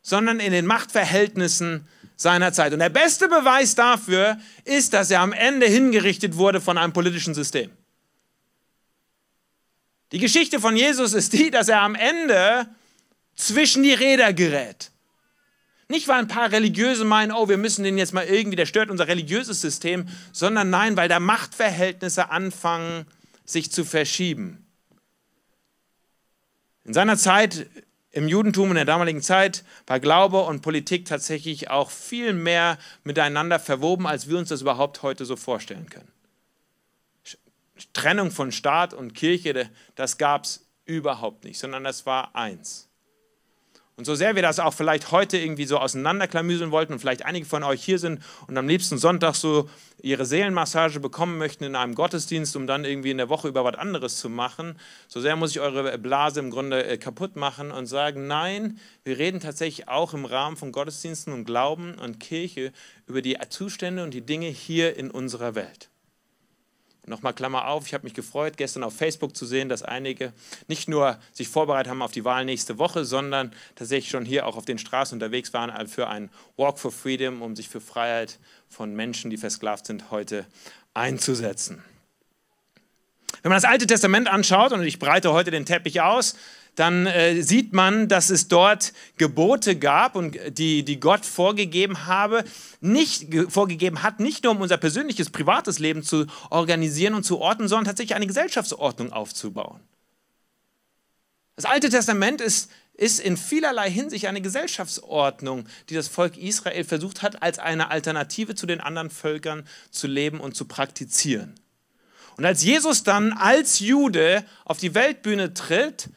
sondern 0.00 0.40
in 0.40 0.52
den 0.52 0.64
Machtverhältnissen 0.64 1.86
seiner 2.16 2.54
Zeit. 2.54 2.72
Und 2.72 2.78
der 2.78 2.88
beste 2.88 3.28
Beweis 3.28 3.74
dafür 3.74 4.38
ist, 4.64 4.94
dass 4.94 5.10
er 5.10 5.20
am 5.20 5.34
Ende 5.34 5.66
hingerichtet 5.66 6.38
wurde 6.38 6.62
von 6.62 6.78
einem 6.78 6.94
politischen 6.94 7.34
System. 7.34 7.70
Die 10.12 10.18
Geschichte 10.18 10.60
von 10.60 10.76
Jesus 10.76 11.14
ist 11.14 11.32
die, 11.32 11.50
dass 11.50 11.68
er 11.68 11.80
am 11.80 11.94
Ende 11.94 12.68
zwischen 13.34 13.82
die 13.82 13.94
Räder 13.94 14.32
gerät. 14.32 14.90
Nicht, 15.88 16.08
weil 16.08 16.18
ein 16.18 16.28
paar 16.28 16.52
Religiöse 16.52 17.04
meinen, 17.04 17.32
oh, 17.32 17.48
wir 17.48 17.58
müssen 17.58 17.82
den 17.82 17.98
jetzt 17.98 18.12
mal 18.12 18.24
irgendwie, 18.24 18.56
der 18.56 18.66
stört 18.66 18.90
unser 18.90 19.08
religiöses 19.08 19.60
System, 19.60 20.08
sondern 20.32 20.70
nein, 20.70 20.96
weil 20.96 21.08
da 21.08 21.18
Machtverhältnisse 21.18 22.30
anfangen, 22.30 23.06
sich 23.44 23.72
zu 23.72 23.84
verschieben. 23.84 24.66
In 26.84 26.94
seiner 26.94 27.16
Zeit 27.16 27.66
im 28.10 28.28
Judentum 28.28 28.68
in 28.68 28.74
der 28.74 28.84
damaligen 28.84 29.22
Zeit 29.22 29.64
war 29.86 29.98
Glaube 29.98 30.42
und 30.42 30.60
Politik 30.60 31.06
tatsächlich 31.06 31.70
auch 31.70 31.90
viel 31.90 32.34
mehr 32.34 32.78
miteinander 33.04 33.58
verwoben, 33.58 34.06
als 34.06 34.28
wir 34.28 34.36
uns 34.36 34.50
das 34.50 34.60
überhaupt 34.60 35.02
heute 35.02 35.24
so 35.24 35.36
vorstellen 35.36 35.88
können. 35.88 36.11
Trennung 37.92 38.30
von 38.30 38.52
Staat 38.52 38.94
und 38.94 39.14
Kirche, 39.14 39.68
das 39.94 40.18
gab 40.18 40.44
es 40.44 40.66
überhaupt 40.84 41.44
nicht, 41.44 41.58
sondern 41.58 41.84
das 41.84 42.06
war 42.06 42.34
eins. 42.34 42.88
Und 43.94 44.06
so 44.06 44.14
sehr 44.14 44.34
wir 44.34 44.42
das 44.42 44.58
auch 44.58 44.72
vielleicht 44.72 45.12
heute 45.12 45.36
irgendwie 45.36 45.66
so 45.66 45.78
auseinanderklamüseln 45.78 46.70
wollten 46.70 46.94
und 46.94 46.98
vielleicht 46.98 47.26
einige 47.26 47.44
von 47.44 47.62
euch 47.62 47.84
hier 47.84 47.98
sind 47.98 48.20
und 48.46 48.56
am 48.56 48.66
liebsten 48.66 48.96
Sonntag 48.96 49.34
so 49.34 49.68
ihre 50.00 50.24
Seelenmassage 50.24 50.98
bekommen 50.98 51.36
möchten 51.36 51.64
in 51.64 51.76
einem 51.76 51.94
Gottesdienst, 51.94 52.56
um 52.56 52.66
dann 52.66 52.86
irgendwie 52.86 53.10
in 53.10 53.18
der 53.18 53.28
Woche 53.28 53.48
über 53.48 53.64
was 53.64 53.76
anderes 53.76 54.18
zu 54.18 54.30
machen, 54.30 54.78
so 55.08 55.20
sehr 55.20 55.36
muss 55.36 55.50
ich 55.50 55.60
eure 55.60 55.96
Blase 55.98 56.40
im 56.40 56.50
Grunde 56.50 56.84
äh, 56.84 56.96
kaputt 56.96 57.36
machen 57.36 57.70
und 57.70 57.84
sagen, 57.86 58.26
nein, 58.26 58.80
wir 59.04 59.18
reden 59.18 59.40
tatsächlich 59.40 59.88
auch 59.88 60.14
im 60.14 60.24
Rahmen 60.24 60.56
von 60.56 60.72
Gottesdiensten 60.72 61.32
und 61.32 61.44
Glauben 61.44 61.94
und 61.96 62.18
Kirche 62.18 62.72
über 63.06 63.20
die 63.20 63.36
Zustände 63.50 64.02
und 64.02 64.14
die 64.14 64.26
Dinge 64.26 64.48
hier 64.48 64.96
in 64.96 65.10
unserer 65.10 65.54
Welt. 65.54 65.91
Nochmal 67.04 67.34
Klammer 67.34 67.66
auf, 67.66 67.86
ich 67.86 67.94
habe 67.94 68.04
mich 68.04 68.14
gefreut, 68.14 68.56
gestern 68.56 68.84
auf 68.84 68.96
Facebook 68.96 69.36
zu 69.36 69.44
sehen, 69.44 69.68
dass 69.68 69.82
einige 69.82 70.32
nicht 70.68 70.88
nur 70.88 71.18
sich 71.32 71.48
vorbereitet 71.48 71.90
haben 71.90 72.00
auf 72.00 72.12
die 72.12 72.24
Wahl 72.24 72.44
nächste 72.44 72.78
Woche, 72.78 73.04
sondern 73.04 73.52
tatsächlich 73.74 74.10
schon 74.10 74.24
hier 74.24 74.46
auch 74.46 74.56
auf 74.56 74.64
den 74.64 74.78
Straßen 74.78 75.16
unterwegs 75.16 75.52
waren 75.52 75.88
für 75.88 76.06
einen 76.06 76.30
Walk 76.56 76.78
for 76.78 76.92
Freedom, 76.92 77.42
um 77.42 77.56
sich 77.56 77.68
für 77.68 77.80
Freiheit 77.80 78.38
von 78.68 78.94
Menschen, 78.94 79.30
die 79.30 79.36
versklavt 79.36 79.86
sind, 79.86 80.12
heute 80.12 80.46
einzusetzen. 80.94 81.82
Wenn 83.42 83.50
man 83.50 83.56
das 83.56 83.64
Alte 83.64 83.88
Testament 83.88 84.28
anschaut, 84.28 84.70
und 84.70 84.84
ich 84.84 85.00
breite 85.00 85.32
heute 85.32 85.50
den 85.50 85.66
Teppich 85.66 86.00
aus, 86.00 86.36
dann 86.74 87.06
äh, 87.06 87.42
sieht 87.42 87.72
man, 87.72 88.08
dass 88.08 88.30
es 88.30 88.48
dort 88.48 88.92
Gebote 89.18 89.76
gab 89.76 90.16
und 90.16 90.38
die, 90.56 90.84
die 90.84 91.00
Gott 91.00 91.26
vorgegeben 91.26 92.06
habe, 92.06 92.44
nicht 92.80 93.28
vorgegeben 93.48 94.02
hat, 94.02 94.20
nicht 94.20 94.44
nur 94.44 94.52
um 94.52 94.60
unser 94.60 94.78
persönliches, 94.78 95.30
privates 95.30 95.78
Leben 95.78 96.02
zu 96.02 96.26
organisieren 96.48 97.14
und 97.14 97.24
zu 97.24 97.40
ordnen, 97.40 97.68
sondern 97.68 97.84
tatsächlich 97.86 98.14
eine 98.14 98.26
Gesellschaftsordnung 98.26 99.12
aufzubauen. 99.12 99.80
Das 101.56 101.66
Alte 101.66 101.90
Testament 101.90 102.40
ist, 102.40 102.70
ist 102.94 103.20
in 103.20 103.36
vielerlei 103.36 103.90
Hinsicht 103.90 104.26
eine 104.26 104.40
Gesellschaftsordnung, 104.40 105.66
die 105.90 105.94
das 105.94 106.08
Volk 106.08 106.38
Israel 106.38 106.84
versucht 106.84 107.20
hat, 107.20 107.42
als 107.42 107.58
eine 107.58 107.90
Alternative 107.90 108.54
zu 108.54 108.66
den 108.66 108.80
anderen 108.80 109.10
Völkern 109.10 109.68
zu 109.90 110.06
leben 110.06 110.40
und 110.40 110.56
zu 110.56 110.64
praktizieren. 110.64 111.54
Und 112.38 112.46
als 112.46 112.62
Jesus 112.62 113.02
dann 113.02 113.34
als 113.34 113.80
Jude 113.80 114.44
auf 114.64 114.78
die 114.78 114.94
Weltbühne 114.94 115.52
tritt, 115.52 116.08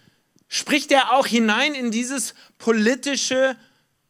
spricht 0.47 0.91
er 0.91 1.13
auch 1.13 1.27
hinein 1.27 1.73
in 1.73 1.91
dieses 1.91 2.35
politische, 2.57 3.55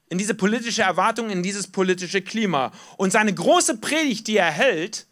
in 0.09 0.17
diese 0.17 0.33
politische 0.33 0.81
Erwartung, 0.81 1.29
in 1.29 1.43
dieses 1.43 1.67
politische 1.67 2.21
Klima. 2.21 2.71
Und 2.97 3.11
seine 3.11 3.33
große 3.33 3.77
Predigt, 3.77 4.27
die 4.27 4.37
er 4.37 4.51
hält, 4.51 5.07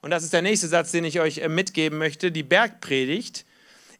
und 0.00 0.10
das 0.10 0.22
ist 0.22 0.34
der 0.34 0.42
nächste 0.42 0.68
Satz, 0.68 0.90
den 0.92 1.04
ich 1.04 1.20
euch 1.20 1.38
äh, 1.38 1.48
mitgeben 1.48 1.98
möchte, 1.98 2.30
die 2.30 2.42
Bergpredigt, 2.42 3.46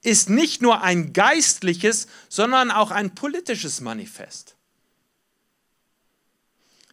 ist 0.02 0.28
nicht 0.28 0.60
nur 0.60 0.82
ein 0.82 1.14
geistliches, 1.14 2.08
sondern 2.28 2.70
auch 2.70 2.90
ein 2.90 3.14
politisches 3.14 3.80
Manifest. 3.80 4.54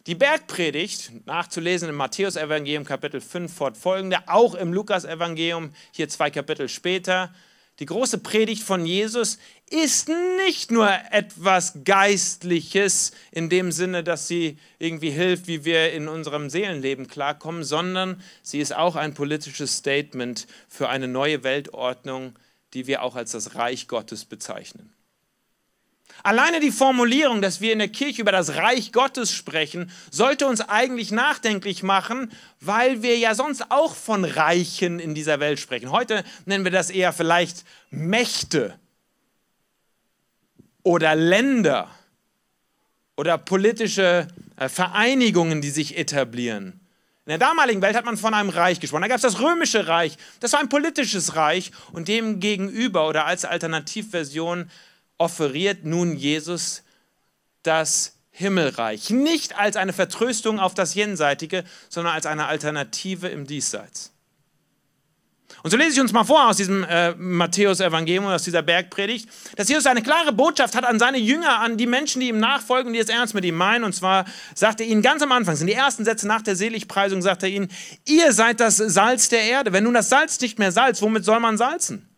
Die 0.06 0.14
Bergpredigt, 0.14 1.12
nachzulesen 1.26 1.90
im 1.90 1.94
Matthäus-Evangelium 1.94 2.84
Kapitel 2.84 3.20
5 3.20 3.54
fortfolgende, 3.54 4.28
auch 4.28 4.54
im 4.54 4.72
Lukas-Evangelium, 4.72 5.74
hier 5.92 6.08
zwei 6.08 6.30
Kapitel 6.30 6.68
später, 6.68 7.32
die 7.78 7.86
große 7.86 8.18
Predigt 8.18 8.62
von 8.62 8.84
Jesus 8.84 9.38
ist 9.70 10.10
nicht 10.36 10.70
nur 10.70 10.90
etwas 11.10 11.84
Geistliches 11.84 13.12
in 13.30 13.48
dem 13.48 13.72
Sinne, 13.72 14.04
dass 14.04 14.28
sie 14.28 14.58
irgendwie 14.78 15.10
hilft, 15.10 15.46
wie 15.46 15.64
wir 15.64 15.92
in 15.92 16.08
unserem 16.08 16.50
Seelenleben 16.50 17.08
klarkommen, 17.08 17.64
sondern 17.64 18.22
sie 18.42 18.60
ist 18.60 18.74
auch 18.76 18.96
ein 18.96 19.14
politisches 19.14 19.78
Statement 19.78 20.46
für 20.68 20.90
eine 20.90 21.08
neue 21.08 21.42
Weltordnung, 21.42 22.38
die 22.74 22.86
wir 22.86 23.02
auch 23.02 23.16
als 23.16 23.32
das 23.32 23.54
Reich 23.54 23.88
Gottes 23.88 24.26
bezeichnen. 24.26 24.92
Alleine 26.22 26.60
die 26.60 26.70
Formulierung, 26.70 27.42
dass 27.42 27.60
wir 27.60 27.72
in 27.72 27.80
der 27.80 27.88
Kirche 27.88 28.22
über 28.22 28.32
das 28.32 28.56
Reich 28.56 28.92
Gottes 28.92 29.32
sprechen, 29.32 29.90
sollte 30.10 30.46
uns 30.46 30.60
eigentlich 30.60 31.10
nachdenklich 31.10 31.82
machen, 31.82 32.30
weil 32.60 33.02
wir 33.02 33.18
ja 33.18 33.34
sonst 33.34 33.70
auch 33.70 33.94
von 33.94 34.24
Reichen 34.24 35.00
in 35.00 35.14
dieser 35.14 35.40
Welt 35.40 35.58
sprechen. 35.58 35.90
Heute 35.90 36.24
nennen 36.46 36.64
wir 36.64 36.70
das 36.70 36.90
eher 36.90 37.12
vielleicht 37.12 37.64
Mächte 37.90 38.78
oder 40.82 41.14
Länder 41.14 41.90
oder 43.16 43.38
politische 43.38 44.28
äh, 44.56 44.68
Vereinigungen, 44.68 45.60
die 45.60 45.70
sich 45.70 45.96
etablieren. 45.98 46.80
In 47.24 47.30
der 47.30 47.38
damaligen 47.38 47.80
Welt 47.82 47.94
hat 47.94 48.04
man 48.04 48.16
von 48.16 48.34
einem 48.34 48.48
Reich 48.48 48.80
gesprochen. 48.80 49.02
Da 49.02 49.08
gab 49.08 49.16
es 49.16 49.22
das 49.22 49.40
römische 49.40 49.86
Reich. 49.86 50.16
Das 50.40 50.54
war 50.54 50.60
ein 50.60 50.68
politisches 50.68 51.36
Reich 51.36 51.70
und 51.92 52.08
dem 52.08 52.40
gegenüber 52.40 53.08
oder 53.08 53.26
als 53.26 53.44
Alternativversion 53.44 54.68
offeriert 55.22 55.84
nun 55.84 56.16
Jesus 56.16 56.82
das 57.62 58.16
Himmelreich. 58.32 59.10
Nicht 59.10 59.56
als 59.56 59.76
eine 59.76 59.92
Vertröstung 59.92 60.58
auf 60.58 60.74
das 60.74 60.94
Jenseitige, 60.94 61.62
sondern 61.88 62.12
als 62.14 62.26
eine 62.26 62.46
Alternative 62.46 63.28
im 63.28 63.46
Diesseits. 63.46 64.10
Und 65.62 65.70
so 65.70 65.76
lese 65.76 65.90
ich 65.90 66.00
uns 66.00 66.12
mal 66.12 66.24
vor 66.24 66.48
aus 66.48 66.56
diesem 66.56 66.82
äh, 66.82 67.14
Matthäus-Evangelium, 67.14 68.26
aus 68.26 68.42
dieser 68.42 68.62
Bergpredigt, 68.62 69.28
dass 69.54 69.68
Jesus 69.68 69.86
eine 69.86 70.02
klare 70.02 70.32
Botschaft 70.32 70.74
hat 70.74 70.84
an 70.84 70.98
seine 70.98 71.18
Jünger, 71.18 71.60
an 71.60 71.76
die 71.76 71.86
Menschen, 71.86 72.18
die 72.18 72.30
ihm 72.30 72.40
nachfolgen 72.40 72.92
die 72.92 72.98
es 72.98 73.08
ernst 73.08 73.34
mit 73.34 73.44
ihm 73.44 73.54
meinen. 73.54 73.84
Und 73.84 73.94
zwar 73.94 74.24
sagt 74.56 74.80
er 74.80 74.86
ihnen 74.86 75.02
ganz 75.02 75.22
am 75.22 75.30
Anfang, 75.30 75.54
sind 75.54 75.68
die 75.68 75.74
ersten 75.74 76.04
Sätze 76.04 76.26
nach 76.26 76.42
der 76.42 76.56
Seligpreisung, 76.56 77.22
sagt 77.22 77.44
er 77.44 77.48
ihnen, 77.48 77.70
ihr 78.08 78.32
seid 78.32 78.58
das 78.58 78.78
Salz 78.78 79.28
der 79.28 79.42
Erde. 79.42 79.72
Wenn 79.72 79.84
nun 79.84 79.94
das 79.94 80.08
Salz 80.08 80.40
nicht 80.40 80.58
mehr 80.58 80.72
salzt, 80.72 81.00
womit 81.00 81.24
soll 81.24 81.38
man 81.38 81.56
salzen? 81.56 82.11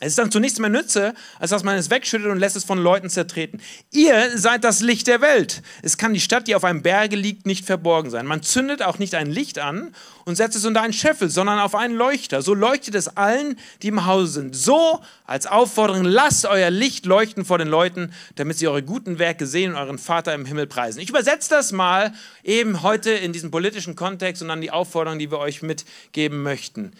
Es 0.00 0.08
ist 0.08 0.18
dann 0.18 0.30
zu 0.30 0.38
nichts 0.38 0.60
mehr 0.60 0.70
Nütze, 0.70 1.12
als 1.40 1.50
dass 1.50 1.64
man 1.64 1.76
es 1.76 1.90
wegschüttet 1.90 2.28
und 2.28 2.38
lässt 2.38 2.54
es 2.54 2.64
von 2.64 2.78
Leuten 2.78 3.10
zertreten. 3.10 3.60
Ihr 3.90 4.38
seid 4.38 4.62
das 4.62 4.80
Licht 4.80 5.08
der 5.08 5.20
Welt. 5.20 5.62
Es 5.82 5.98
kann 5.98 6.14
die 6.14 6.20
Stadt, 6.20 6.46
die 6.46 6.54
auf 6.54 6.62
einem 6.62 6.82
Berge 6.82 7.16
liegt, 7.16 7.46
nicht 7.46 7.64
verborgen 7.64 8.10
sein. 8.10 8.24
Man 8.24 8.42
zündet 8.42 8.82
auch 8.82 8.98
nicht 8.98 9.16
ein 9.16 9.26
Licht 9.28 9.58
an 9.58 9.92
und 10.24 10.36
setzt 10.36 10.56
es 10.56 10.64
unter 10.64 10.82
einen 10.82 10.92
Scheffel, 10.92 11.30
sondern 11.30 11.58
auf 11.58 11.74
einen 11.74 11.94
Leuchter. 11.94 12.42
So 12.42 12.54
leuchtet 12.54 12.94
es 12.94 13.16
allen, 13.16 13.58
die 13.82 13.88
im 13.88 14.06
Hause 14.06 14.32
sind. 14.32 14.54
So 14.54 15.00
als 15.24 15.46
Aufforderung, 15.46 16.04
lasst 16.04 16.46
euer 16.46 16.70
Licht 16.70 17.04
leuchten 17.04 17.44
vor 17.44 17.58
den 17.58 17.68
Leuten, 17.68 18.12
damit 18.36 18.56
sie 18.58 18.68
eure 18.68 18.84
guten 18.84 19.18
Werke 19.18 19.46
sehen 19.46 19.72
und 19.72 19.78
euren 19.78 19.98
Vater 19.98 20.32
im 20.32 20.44
Himmel 20.44 20.68
preisen. 20.68 21.00
Ich 21.00 21.08
übersetze 21.08 21.50
das 21.50 21.72
mal 21.72 22.12
eben 22.44 22.82
heute 22.82 23.10
in 23.10 23.32
diesem 23.32 23.50
politischen 23.50 23.96
Kontext 23.96 24.42
und 24.42 24.48
dann 24.48 24.60
die 24.60 24.70
Aufforderung, 24.70 25.18
die 25.18 25.30
wir 25.30 25.38
euch 25.38 25.62
mitgeben 25.62 26.42
möchten. 26.42 26.92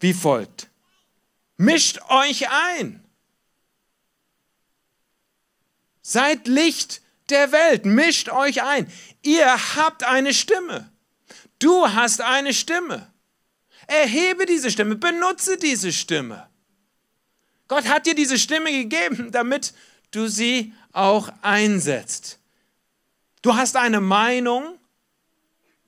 Wie 0.00 0.14
folgt. 0.14 0.67
Mischt 1.58 2.00
euch 2.08 2.48
ein. 2.48 3.04
Seid 6.00 6.46
Licht 6.46 7.02
der 7.28 7.52
Welt. 7.52 7.84
Mischt 7.84 8.30
euch 8.30 8.62
ein. 8.62 8.90
Ihr 9.22 9.76
habt 9.76 10.04
eine 10.04 10.32
Stimme. 10.32 10.90
Du 11.58 11.88
hast 11.88 12.20
eine 12.20 12.54
Stimme. 12.54 13.12
Erhebe 13.88 14.46
diese 14.46 14.70
Stimme. 14.70 14.94
Benutze 14.94 15.58
diese 15.58 15.92
Stimme. 15.92 16.48
Gott 17.66 17.86
hat 17.86 18.06
dir 18.06 18.14
diese 18.14 18.38
Stimme 18.38 18.72
gegeben, 18.72 19.32
damit 19.32 19.74
du 20.12 20.28
sie 20.28 20.72
auch 20.92 21.28
einsetzt. 21.42 22.38
Du 23.42 23.56
hast 23.56 23.76
eine 23.76 24.00
Meinung, 24.00 24.78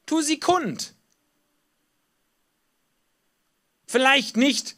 tu 0.05 0.21
sie 0.21 0.41
kund. 0.41 0.95
Vielleicht 3.87 4.37
nicht 4.37 4.77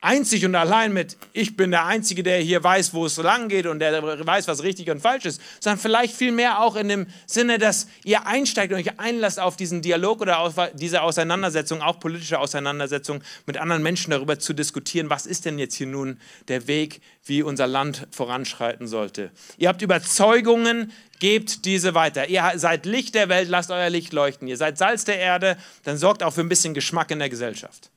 einzig 0.00 0.44
und 0.46 0.54
allein 0.54 0.92
mit, 0.92 1.16
ich 1.32 1.56
bin 1.56 1.70
der 1.70 1.84
Einzige, 1.84 2.22
der 2.22 2.38
hier 2.38 2.62
weiß, 2.62 2.94
wo 2.94 3.04
es 3.04 3.18
lang 3.18 3.48
geht 3.48 3.66
und 3.66 3.80
der 3.80 4.02
weiß, 4.02 4.48
was 4.48 4.62
richtig 4.62 4.90
und 4.90 5.00
falsch 5.00 5.26
ist, 5.26 5.40
sondern 5.60 5.78
vielleicht 5.78 6.14
vielmehr 6.14 6.60
auch 6.60 6.76
in 6.76 6.88
dem 6.88 7.06
Sinne, 7.26 7.58
dass 7.58 7.86
ihr 8.04 8.26
einsteigt 8.26 8.72
und 8.72 8.78
euch 8.78 8.98
einlasst 8.98 9.38
auf 9.38 9.56
diesen 9.56 9.82
Dialog 9.82 10.20
oder 10.22 10.38
auf 10.38 10.54
diese 10.74 11.02
Auseinandersetzung, 11.02 11.82
auch 11.82 12.00
politische 12.00 12.38
Auseinandersetzung 12.38 13.22
mit 13.46 13.58
anderen 13.58 13.82
Menschen 13.82 14.10
darüber 14.10 14.38
zu 14.38 14.54
diskutieren, 14.54 15.10
was 15.10 15.26
ist 15.26 15.44
denn 15.44 15.58
jetzt 15.58 15.74
hier 15.74 15.86
nun 15.86 16.18
der 16.48 16.66
Weg, 16.66 17.00
wie 17.24 17.42
unser 17.42 17.66
Land 17.66 18.06
voranschreiten 18.10 18.86
sollte. 18.86 19.30
Ihr 19.58 19.68
habt 19.68 19.82
Überzeugungen, 19.82 20.92
gebt 21.18 21.66
diese 21.66 21.94
weiter. 21.94 22.28
Ihr 22.28 22.52
seid 22.56 22.86
Licht 22.86 23.14
der 23.14 23.28
Welt, 23.28 23.50
lasst 23.50 23.70
euer 23.70 23.90
Licht 23.90 24.14
leuchten. 24.14 24.48
Ihr 24.48 24.56
seid 24.56 24.78
Salz 24.78 25.04
der 25.04 25.18
Erde, 25.18 25.58
dann 25.84 25.98
sorgt 25.98 26.22
auch 26.22 26.32
für 26.32 26.40
ein 26.40 26.48
bisschen 26.48 26.72
Geschmack 26.72 27.10
in 27.10 27.18
der 27.18 27.28
Gesellschaft. 27.28 27.90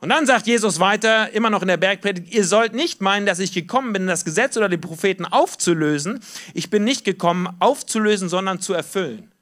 Und 0.00 0.10
dann 0.10 0.26
sagt 0.26 0.46
Jesus 0.46 0.78
weiter, 0.78 1.32
immer 1.32 1.48
noch 1.48 1.62
in 1.62 1.68
der 1.68 1.78
Bergpredigt, 1.78 2.32
ihr 2.32 2.44
sollt 2.44 2.74
nicht 2.74 3.00
meinen, 3.00 3.24
dass 3.24 3.38
ich 3.38 3.52
gekommen 3.52 3.92
bin, 3.94 4.06
das 4.06 4.24
Gesetz 4.24 4.56
oder 4.56 4.68
die 4.68 4.76
Propheten 4.76 5.24
aufzulösen. 5.24 6.20
Ich 6.52 6.68
bin 6.68 6.84
nicht 6.84 7.04
gekommen, 7.04 7.48
aufzulösen, 7.60 8.28
sondern 8.28 8.60
zu 8.60 8.74
erfüllen. 8.74 9.32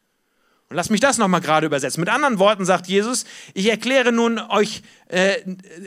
Und 0.71 0.77
lass 0.77 0.91
mich 0.91 1.01
das 1.01 1.19
nochmal 1.19 1.41
gerade 1.41 1.67
übersetzen. 1.67 2.01
Mit 2.01 2.09
anderen 2.09 2.39
Worten 2.39 2.65
sagt 2.65 2.87
Jesus, 2.87 3.25
ich 3.53 3.69
erkläre 3.69 4.13
nun 4.13 4.39
euch 4.39 4.83
äh, 5.09 5.41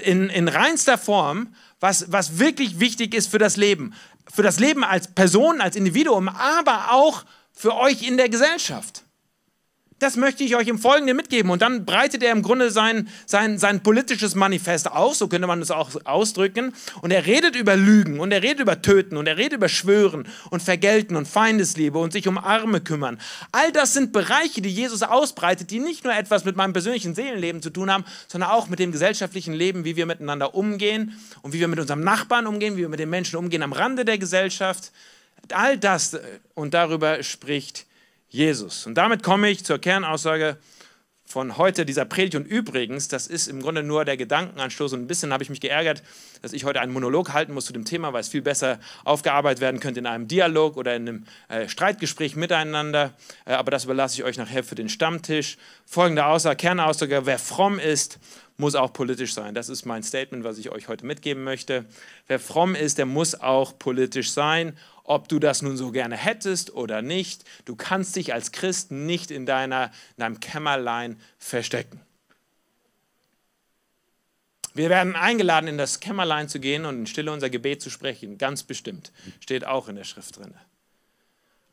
in, 0.04 0.30
in 0.30 0.48
reinster 0.48 0.98
Form, 0.98 1.56
was, 1.80 2.12
was 2.12 2.38
wirklich 2.38 2.80
wichtig 2.80 3.14
ist 3.14 3.32
für 3.32 3.40
das 3.40 3.56
Leben. 3.58 3.94
Für 4.32 4.44
das 4.44 4.60
Leben 4.60 4.84
als 4.84 5.08
Person, 5.08 5.62
als 5.62 5.78
Individuum, 5.78 6.28
aber 6.28 6.92
auch 6.92 7.24
für 7.54 7.76
euch 7.76 8.04
in 8.04 8.18
der 8.18 8.30
Gesellschaft. 8.30 9.04
Das 10.00 10.16
möchte 10.16 10.44
ich 10.44 10.56
euch 10.56 10.68
im 10.68 10.78
Folgenden 10.78 11.18
mitgeben. 11.18 11.50
Und 11.50 11.64
dann 11.64 11.84
breitet 11.84 12.22
er 12.22 12.32
im 12.32 12.44
Grunde 12.44 12.70
sein, 12.70 13.10
sein, 13.26 13.58
sein 13.58 13.82
politisches 13.82 14.36
Manifest 14.36 14.92
aus, 14.92 15.18
so 15.18 15.28
könnte 15.28 15.48
man 15.48 15.60
es 15.60 15.72
auch 15.72 15.90
ausdrücken. 16.06 16.74
Und 17.02 17.10
er 17.10 17.26
redet 17.26 17.56
über 17.56 17.76
Lügen 17.76 18.20
und 18.20 18.32
er 18.32 18.44
redet 18.44 18.60
über 18.60 18.80
Töten 18.84 19.18
und 19.18 19.26
er 19.26 19.38
redet 19.38 19.54
über 19.54 19.70
Schwören 19.70 20.28
und 20.52 20.62
Vergelten 20.62 21.16
und 21.16 21.28
Feindesliebe 21.28 21.98
und 21.98 22.14
sich 22.14 22.28
um 22.28 22.38
Arme 22.38 22.80
kümmern. 22.80 23.20
All 23.52 23.72
das 23.72 23.94
sind 23.94 24.12
Bereiche, 24.12 24.62
die 24.62 24.70
Jesus 24.70 25.02
ausbreitet, 25.02 25.72
die 25.72 25.80
nicht 25.80 26.04
nur 26.04 26.14
etwas 26.14 26.46
mit 26.46 26.56
meinem 26.56 26.74
persönlichen 26.74 27.16
Seelenleben 27.16 27.64
zu 27.64 27.72
tun 27.72 27.92
haben, 27.92 28.06
sondern 28.28 28.52
auch 28.52 28.68
mit 28.68 28.78
dem 28.78 28.92
gesellschaftlichen 28.92 29.56
Leben, 29.56 29.84
wie 29.84 29.96
wir 29.96 30.06
miteinander 30.06 30.54
umgehen 30.54 31.20
und 31.42 31.54
wie 31.54 31.60
wir 31.60 31.68
mit 31.68 31.80
unserem 31.80 32.02
Nachbarn 32.02 32.46
umgehen, 32.46 32.76
wie 32.76 32.82
wir 32.82 32.90
mit 32.90 33.00
den 33.00 33.10
Menschen 33.10 33.38
umgehen 33.38 33.64
am 33.64 33.74
Rande 33.74 34.06
der 34.06 34.20
Gesellschaft. 34.20 34.92
All 35.52 35.80
das 35.80 36.14
äh, 36.14 36.20
und 36.54 36.76
darüber 36.76 37.24
spricht 37.24 37.87
Jesus. 38.30 38.86
Und 38.86 38.96
damit 38.96 39.24
komme 39.24 39.50
ich 39.50 39.64
zur 39.64 39.80
Kernaussage 39.80 40.58
von 41.28 41.58
heute 41.58 41.86
dieser 41.86 42.06
Predigt. 42.06 42.36
Und 42.36 42.46
übrigens, 42.46 43.10
das 43.10 43.28
ist 43.28 43.48
im 43.48 43.62
Grunde 43.62 43.84
nur 43.84 44.06
der 44.06 44.16
Gedankenanstoß. 44.16 44.94
Und 44.94 45.02
ein 45.02 45.08
bisschen 45.08 45.34
habe 45.34 45.44
ich 45.44 45.50
mich 45.50 45.60
geärgert, 45.60 46.02
dass 46.42 46.54
ich 46.54 46.64
heute 46.64 46.80
einen 46.80 46.94
Monolog 46.94 47.34
halten 47.34 47.54
muss 47.54 47.66
zu 47.66 47.74
dem 47.74 47.84
Thema, 47.84 48.14
weil 48.14 48.22
es 48.22 48.30
viel 48.30 48.42
besser 48.42 48.80
aufgearbeitet 49.04 49.60
werden 49.60 49.82
könnte 49.82 50.00
in 50.00 50.06
einem 50.06 50.30
Dialog 50.30 50.78
oder 50.78 50.96
in 50.96 51.08
einem 51.08 51.26
äh, 51.50 51.68
Streitgespräch 51.68 52.38
miteinander. 52.38 53.14
Äh, 53.46 53.54
aber 53.54 53.72
das 53.72 53.84
überlasse 53.84 54.16
ich 54.16 54.24
euch 54.24 54.38
nachher 54.38 54.64
für 54.64 54.76
den 54.76 54.88
Stammtisch. 54.88 55.58
Folgende 55.86 56.26
Aussage, 56.26 56.56
Kernaussage, 56.56 57.26
wer 57.26 57.40
fromm 57.40 57.78
ist, 57.78 58.20
muss 58.56 58.76
auch 58.76 58.94
politisch 58.94 59.34
sein. 59.34 59.54
Das 59.54 59.68
ist 59.68 59.86
mein 59.86 60.04
Statement, 60.04 60.46
was 60.46 60.58
ich 60.58 60.72
euch 60.72 60.88
heute 60.88 61.06
mitgeben 61.06 61.44
möchte. 61.44 61.86
Wer 62.28 62.40
fromm 62.40 62.74
ist, 62.74 62.98
der 62.98 63.06
muss 63.06 63.40
auch 63.40 63.78
politisch 63.78 64.32
sein 64.32 64.78
ob 65.08 65.30
du 65.30 65.40
das 65.40 65.62
nun 65.64 65.78
so 65.78 65.92
gerne 65.92 66.16
hättest 66.16 66.74
oder 66.76 67.02
nicht. 67.02 67.44
Du 67.66 67.76
kannst 67.76 68.16
dich 68.16 68.34
als 68.34 68.52
Christ 68.52 68.92
nicht 68.92 69.32
in, 69.32 69.46
deiner, 69.46 69.86
in 70.16 70.22
deinem 70.22 70.40
Kämmerlein 70.40 71.20
verstecken. 71.40 72.02
Wir 74.74 74.90
werden 74.90 75.16
eingeladen, 75.16 75.68
in 75.68 75.80
das 75.80 76.02
Kämmerlein 76.02 76.50
zu 76.50 76.60
gehen 76.60 76.86
und 76.86 77.00
in 77.00 77.08
Stille 77.08 77.32
unser 77.32 77.50
Gebet 77.50 77.82
zu 77.82 77.90
sprechen. 77.90 78.38
Ganz 78.38 78.62
bestimmt. 78.62 79.12
Steht 79.40 79.66
auch 79.66 79.88
in 79.88 79.96
der 79.96 80.04
Schrift 80.04 80.38
drin. 80.38 80.54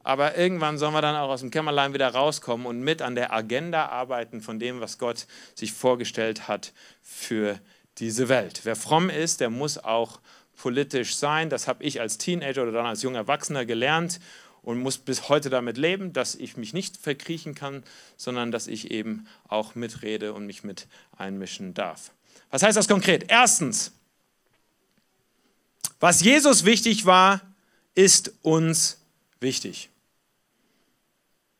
Aber 0.04 0.38
irgendwann 0.38 0.78
sollen 0.78 0.94
wir 0.94 1.02
dann 1.02 1.16
auch 1.16 1.28
aus 1.28 1.40
dem 1.40 1.50
Kämmerlein 1.50 1.92
wieder 1.92 2.08
rauskommen 2.08 2.66
und 2.66 2.80
mit 2.80 3.02
an 3.02 3.14
der 3.14 3.32
Agenda 3.32 3.86
arbeiten 3.88 4.40
von 4.40 4.58
dem, 4.58 4.80
was 4.80 4.98
Gott 4.98 5.26
sich 5.54 5.72
vorgestellt 5.72 6.46
hat 6.46 6.72
für 7.02 7.58
diese 7.98 8.28
Welt. 8.28 8.60
Wer 8.64 8.76
fromm 8.76 9.10
ist, 9.10 9.40
der 9.40 9.50
muss 9.50 9.76
auch 9.76 10.20
politisch 10.56 11.16
sein. 11.16 11.50
Das 11.50 11.68
habe 11.68 11.84
ich 11.84 12.00
als 12.00 12.18
Teenager 12.18 12.62
oder 12.62 12.72
dann 12.72 12.86
als 12.86 13.02
junger 13.02 13.18
Erwachsener 13.18 13.64
gelernt 13.64 14.20
und 14.62 14.78
muss 14.78 14.98
bis 14.98 15.28
heute 15.28 15.50
damit 15.50 15.76
leben, 15.76 16.12
dass 16.12 16.34
ich 16.34 16.56
mich 16.56 16.72
nicht 16.72 16.96
verkriechen 16.96 17.54
kann, 17.54 17.82
sondern 18.16 18.50
dass 18.50 18.66
ich 18.66 18.90
eben 18.90 19.26
auch 19.48 19.74
mitrede 19.74 20.32
und 20.32 20.46
mich 20.46 20.64
mit 20.64 20.86
einmischen 21.16 21.74
darf. 21.74 22.12
Was 22.50 22.62
heißt 22.62 22.76
das 22.76 22.88
konkret? 22.88 23.26
Erstens, 23.28 23.92
was 26.00 26.22
Jesus 26.22 26.64
wichtig 26.64 27.06
war, 27.06 27.40
ist 27.94 28.32
uns 28.42 28.98
wichtig. 29.40 29.90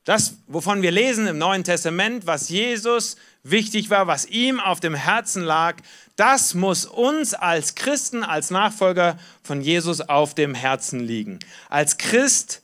Das, 0.03 0.35
wovon 0.47 0.83
wir 0.83 0.91
lesen 0.91 1.25
im 1.25 1.39
Neuen 1.39 1.63
Testament, 1.63 2.27
was 2.27 2.49
Jesus 2.49 3.15
wichtig 3.41 3.89
war, 3.89 4.05
was 4.05 4.27
ihm 4.27 4.59
auf 4.59 4.79
dem 4.79 4.93
Herzen 4.93 5.43
lag, 5.43 5.77
das 6.15 6.53
muss 6.53 6.85
uns 6.85 7.33
als 7.33 7.75
Christen, 7.75 8.23
als 8.23 8.49
Nachfolger 8.49 9.17
von 9.43 9.61
Jesus 9.61 10.01
auf 10.01 10.33
dem 10.33 10.55
Herzen 10.55 10.99
liegen. 10.99 11.39
Als 11.69 11.97
Christ 11.97 12.61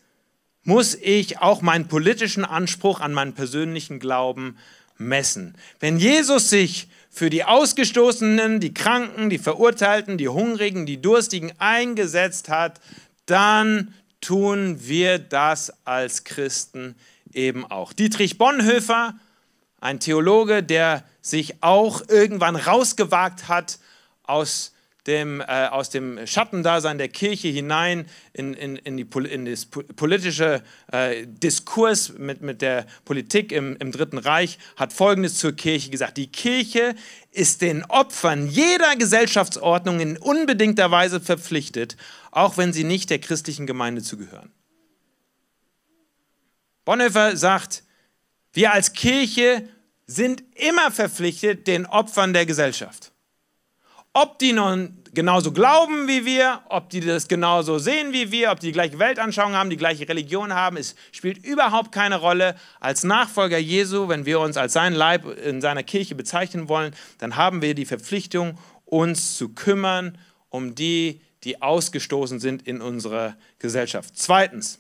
muss 0.64 0.96
ich 0.96 1.40
auch 1.40 1.62
meinen 1.62 1.88
politischen 1.88 2.46
Anspruch 2.46 3.00
an 3.00 3.14
meinen 3.14 3.34
persönlichen 3.34 4.00
Glauben 4.00 4.58
messen. 4.98 5.56
Wenn 5.80 5.98
Jesus 5.98 6.50
sich 6.50 6.88
für 7.10 7.30
die 7.30 7.44
Ausgestoßenen, 7.44 8.60
die 8.60 8.74
Kranken, 8.74 9.30
die 9.30 9.40
Verurteilten, 9.40 10.18
die 10.18 10.30
Hungrigen, 10.30 10.86
die 10.86 11.02
Durstigen 11.02 11.52
eingesetzt 11.58 12.48
hat, 12.48 12.80
dann 13.26 13.94
tun 14.22 14.78
wir 14.82 15.20
das 15.20 15.74
als 15.84 16.24
Christen 16.24 16.96
eben 17.34 17.66
auch. 17.66 17.92
Dietrich 17.92 18.38
Bonhoeffer, 18.38 19.16
ein 19.82 20.00
Theologe, 20.00 20.64
der 20.64 21.04
sich 21.22 21.62
auch 21.62 22.02
irgendwann 22.10 22.56
rausgewagt 22.56 23.48
hat 23.48 23.80
aus 24.24 24.74
dem, 25.08 25.42
äh, 25.42 25.68
aus 25.68 25.90
dem 25.90 26.26
Schattendasein 26.28 26.98
der 26.98 27.10
Kirche 27.10 27.48
hinein 27.48 28.06
in, 28.34 28.54
in, 28.54 28.76
in, 28.76 28.98
die, 28.98 29.08
in 29.28 29.46
das 29.46 29.66
politische 29.66 30.62
äh, 30.92 31.26
Diskurs 31.26 32.14
mit, 32.18 32.42
mit 32.42 32.62
der 32.62 32.86
Politik 33.04 33.52
im, 33.52 33.76
im 33.78 33.92
Dritten 33.92 34.20
Reich, 34.20 34.60
hat 34.76 34.94
Folgendes 34.94 35.38
zur 35.38 35.54
Kirche 35.54 35.90
gesagt. 35.90 36.18
Die 36.18 36.28
Kirche 36.28 36.96
ist 37.32 37.62
den 37.62 37.84
Opfern 37.86 38.48
jeder 38.48 38.96
Gesellschaftsordnung 38.96 40.00
in 40.00 40.18
unbedingter 40.18 40.92
Weise 40.92 41.20
verpflichtet, 41.20 41.98
auch 42.30 42.58
wenn 42.58 42.74
sie 42.74 42.84
nicht 42.84 43.10
der 43.10 43.20
christlichen 43.20 43.66
Gemeinde 43.66 44.04
zugehören. 44.04 44.52
Bonhoeffer 46.86 47.38
sagt, 47.38 47.84
wir 48.54 48.74
als 48.74 48.94
Kirche 48.94 49.68
sind 50.16 50.44
immer 50.56 50.92
verpflichtet 50.92 51.68
den 51.68 51.86
Opfern 51.86 52.34
der 52.34 52.46
Gesellschaft. 52.46 53.12
Ob 54.14 54.40
die 54.40 54.52
nun 54.52 55.02
genauso 55.14 55.52
glauben 55.54 56.08
wie 56.08 56.26
wir, 56.26 56.62
ob 56.68 56.90
die 56.90 57.00
das 57.00 57.28
genauso 57.28 57.80
sehen 57.80 58.12
wie 58.12 58.32
wir, 58.32 58.52
ob 58.52 58.60
die 58.60 58.68
die 58.68 58.72
gleiche 58.74 59.00
Weltanschauung 59.00 59.54
haben, 59.54 59.70
die 59.70 59.78
gleiche 59.78 60.08
Religion 60.08 60.54
haben, 60.54 60.76
es 60.76 60.96
spielt 61.14 61.46
überhaupt 61.46 61.92
keine 61.94 62.18
Rolle. 62.18 62.56
Als 62.82 63.04
Nachfolger 63.04 63.58
Jesu, 63.58 64.10
wenn 64.10 64.26
wir 64.26 64.42
uns 64.42 64.58
als 64.58 64.74
sein 64.74 64.94
Leib 64.94 65.26
in 65.26 65.62
seiner 65.62 65.84
Kirche 65.84 66.16
bezeichnen 66.16 66.68
wollen, 66.68 66.94
dann 67.20 67.38
haben 67.38 67.62
wir 67.62 67.74
die 67.74 67.86
Verpflichtung, 67.86 68.58
uns 68.86 69.38
zu 69.38 69.50
kümmern 69.50 70.18
um 70.50 70.76
die, 70.76 71.22
die 71.46 71.62
ausgestoßen 71.62 72.40
sind 72.40 72.68
in 72.68 72.82
unserer 72.82 73.38
Gesellschaft. 73.60 74.18
Zweitens, 74.18 74.80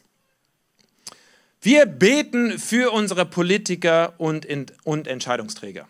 wir 1.61 1.85
beten 1.85 2.57
für 2.57 2.91
unsere 2.91 3.25
Politiker 3.25 4.13
und, 4.17 4.47
und 4.83 5.07
Entscheidungsträger. 5.07 5.87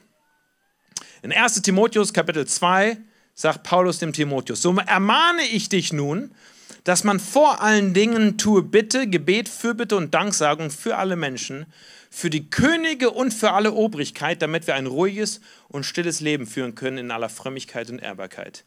In 1.21 1.31
1 1.31 1.61
Timotheus 1.61 2.13
Kapitel 2.13 2.45
2 2.45 2.97
sagt 3.33 3.63
Paulus 3.63 3.99
dem 3.99 4.11
Timotheus, 4.11 4.61
so 4.61 4.75
ermahne 4.75 5.43
ich 5.43 5.69
dich 5.69 5.93
nun, 5.93 6.35
dass 6.83 7.03
man 7.03 7.19
vor 7.19 7.61
allen 7.61 7.93
Dingen 7.93 8.37
tue 8.37 8.63
Bitte, 8.63 9.07
Gebet, 9.07 9.47
Fürbitte 9.47 9.95
und 9.95 10.13
Danksagung 10.13 10.71
für 10.71 10.97
alle 10.97 11.15
Menschen, 11.15 11.67
für 12.09 12.29
die 12.29 12.49
Könige 12.49 13.11
und 13.11 13.33
für 13.33 13.51
alle 13.51 13.71
Obrigkeit, 13.71 14.41
damit 14.41 14.67
wir 14.67 14.75
ein 14.75 14.87
ruhiges 14.87 15.39
und 15.69 15.85
stilles 15.85 16.19
Leben 16.19 16.47
führen 16.47 16.75
können 16.75 16.97
in 16.97 17.11
aller 17.11 17.29
Frömmigkeit 17.29 17.89
und 17.89 17.99
Ehrbarkeit. 17.99 18.65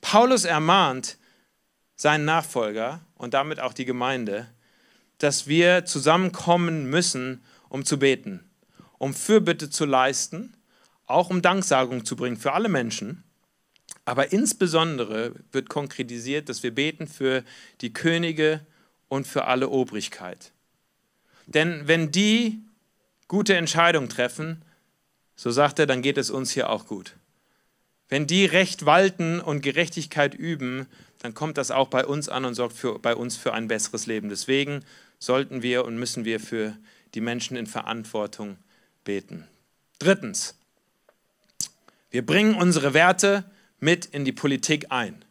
Paulus 0.00 0.44
ermahnt 0.44 1.16
seinen 1.96 2.24
Nachfolger 2.24 3.00
und 3.16 3.34
damit 3.34 3.60
auch 3.60 3.72
die 3.72 3.84
Gemeinde, 3.84 4.46
dass 5.22 5.46
wir 5.46 5.84
zusammenkommen 5.84 6.90
müssen, 6.90 7.42
um 7.68 7.84
zu 7.84 7.98
beten, 7.98 8.40
um 8.98 9.14
Fürbitte 9.14 9.70
zu 9.70 9.84
leisten, 9.84 10.56
auch 11.06 11.30
um 11.30 11.42
Danksagung 11.42 12.04
zu 12.04 12.16
bringen 12.16 12.36
für 12.36 12.52
alle 12.52 12.68
Menschen. 12.68 13.22
Aber 14.04 14.32
insbesondere 14.32 15.34
wird 15.52 15.68
konkretisiert, 15.68 16.48
dass 16.48 16.64
wir 16.64 16.74
beten 16.74 17.06
für 17.06 17.44
die 17.82 17.92
Könige 17.92 18.66
und 19.08 19.26
für 19.26 19.44
alle 19.44 19.68
Obrigkeit. 19.68 20.52
Denn 21.46 21.86
wenn 21.86 22.10
die 22.10 22.60
gute 23.28 23.54
Entscheidungen 23.54 24.08
treffen, 24.08 24.64
so 25.36 25.52
sagt 25.52 25.78
er, 25.78 25.86
dann 25.86 26.02
geht 26.02 26.18
es 26.18 26.30
uns 26.30 26.50
hier 26.50 26.68
auch 26.68 26.86
gut. 26.86 27.14
Wenn 28.08 28.26
die 28.26 28.44
Recht 28.44 28.86
walten 28.86 29.40
und 29.40 29.62
Gerechtigkeit 29.62 30.34
üben, 30.34 30.86
dann 31.20 31.32
kommt 31.32 31.56
das 31.56 31.70
auch 31.70 31.88
bei 31.88 32.04
uns 32.04 32.28
an 32.28 32.44
und 32.44 32.54
sorgt 32.54 32.76
für, 32.76 32.98
bei 32.98 33.14
uns 33.14 33.36
für 33.36 33.52
ein 33.52 33.68
besseres 33.68 34.06
Leben. 34.06 34.28
Deswegen 34.28 34.84
sollten 35.22 35.62
wir 35.62 35.84
und 35.84 35.98
müssen 35.98 36.24
wir 36.24 36.40
für 36.40 36.76
die 37.14 37.20
Menschen 37.20 37.56
in 37.56 37.68
Verantwortung 37.68 38.56
beten. 39.04 39.46
Drittens, 40.00 40.56
wir 42.10 42.26
bringen 42.26 42.56
unsere 42.56 42.92
Werte 42.92 43.44
mit 43.78 44.04
in 44.04 44.24
die 44.24 44.32
Politik 44.32 44.86
ein. 44.90 45.24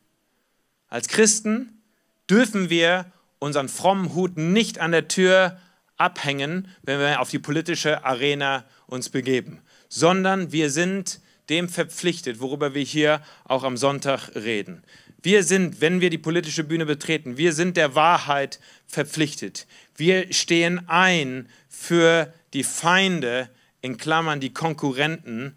Als 0.88 1.10
Christen 1.10 1.82
dürfen 2.30 2.70
wir 2.70 3.12
unseren 3.40 3.68
frommen 3.68 4.16
Hut 4.16 4.38
nicht 4.38 4.80
an 4.80 4.94
der 4.94 5.10
Tür 5.10 5.60
abhängen, 5.98 6.70
wenn 6.84 7.00
wir 7.00 7.20
auf 7.20 7.30
die 7.30 7.40
politische 7.40 8.06
Arena 8.06 8.64
uns 8.88 9.10
begeben, 9.10 9.60
sondern 9.90 10.54
wir 10.54 10.70
sind 10.70 11.20
dem 11.50 11.68
verpflichtet, 11.68 12.40
worüber 12.40 12.74
wir 12.74 12.84
hier 12.84 13.22
auch 13.44 13.64
am 13.64 13.76
Sonntag 13.76 14.36
reden. 14.36 14.84
Wir 15.24 15.44
sind, 15.44 15.82
wenn 15.82 16.02
wir 16.02 16.10
die 16.10 16.18
politische 16.18 16.64
Bühne 16.64 16.86
betreten, 16.86 17.38
wir 17.38 17.54
sind 17.54 17.78
der 17.78 17.96
Wahrheit 17.96 18.60
verpflichtet. 18.88 19.68
Wir 19.96 20.34
stehen 20.34 20.88
ein 20.88 21.48
für 21.70 22.34
die 22.54 22.64
Feinde, 22.64 23.50
in 23.82 23.98
Klammern 23.98 24.40
die 24.40 24.54
Konkurrenten, 24.54 25.56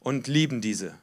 und 0.00 0.28
lieben 0.28 0.60
diese. 0.60 0.94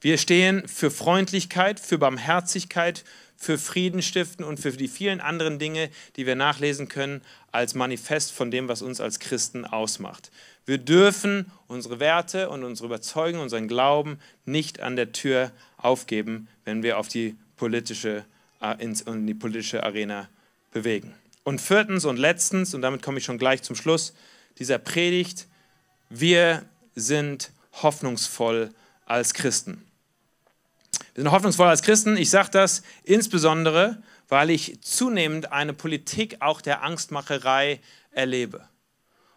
Wir 0.00 0.16
stehen 0.16 0.66
für 0.66 0.90
Freundlichkeit, 0.90 1.78
für 1.78 1.98
Barmherzigkeit, 1.98 3.04
für 3.36 3.58
Frieden 3.58 4.00
stiften 4.00 4.46
und 4.46 4.58
für 4.58 4.72
die 4.72 4.88
vielen 4.88 5.20
anderen 5.20 5.58
Dinge, 5.58 5.90
die 6.16 6.24
wir 6.24 6.36
nachlesen 6.36 6.88
können, 6.88 7.20
als 7.52 7.74
Manifest 7.74 8.32
von 8.32 8.50
dem, 8.50 8.66
was 8.66 8.80
uns 8.80 8.98
als 8.98 9.18
Christen 9.18 9.66
ausmacht. 9.66 10.30
Wir 10.64 10.78
dürfen 10.78 11.52
unsere 11.66 12.00
Werte 12.00 12.48
und 12.48 12.64
unsere 12.64 12.86
Überzeugung, 12.86 13.42
unseren 13.42 13.68
Glauben 13.68 14.18
nicht 14.46 14.80
an 14.80 14.96
der 14.96 15.12
Tür 15.12 15.52
aufgeben, 15.76 16.48
wenn 16.64 16.82
wir 16.82 16.98
auf 16.98 17.08
die 17.08 17.36
politische, 17.56 18.24
äh, 18.60 18.82
in 18.82 19.26
die 19.26 19.34
politische 19.34 19.82
Arena 19.82 20.28
bewegen. 20.72 21.14
Und 21.44 21.60
viertens 21.60 22.04
und 22.04 22.16
letztens, 22.16 22.74
und 22.74 22.82
damit 22.82 23.02
komme 23.02 23.18
ich 23.18 23.24
schon 23.24 23.38
gleich 23.38 23.62
zum 23.62 23.76
Schluss 23.76 24.14
dieser 24.58 24.78
Predigt, 24.78 25.46
wir 26.08 26.64
sind 26.94 27.50
hoffnungsvoll 27.82 28.72
als 29.04 29.34
Christen. 29.34 29.84
Wir 31.14 31.22
sind 31.22 31.32
hoffnungsvoll 31.32 31.68
als 31.68 31.82
Christen. 31.82 32.16
Ich 32.16 32.30
sage 32.30 32.50
das 32.50 32.82
insbesondere, 33.04 34.02
weil 34.28 34.50
ich 34.50 34.80
zunehmend 34.82 35.52
eine 35.52 35.72
Politik 35.72 36.38
auch 36.40 36.60
der 36.60 36.82
Angstmacherei 36.82 37.80
erlebe. 38.10 38.68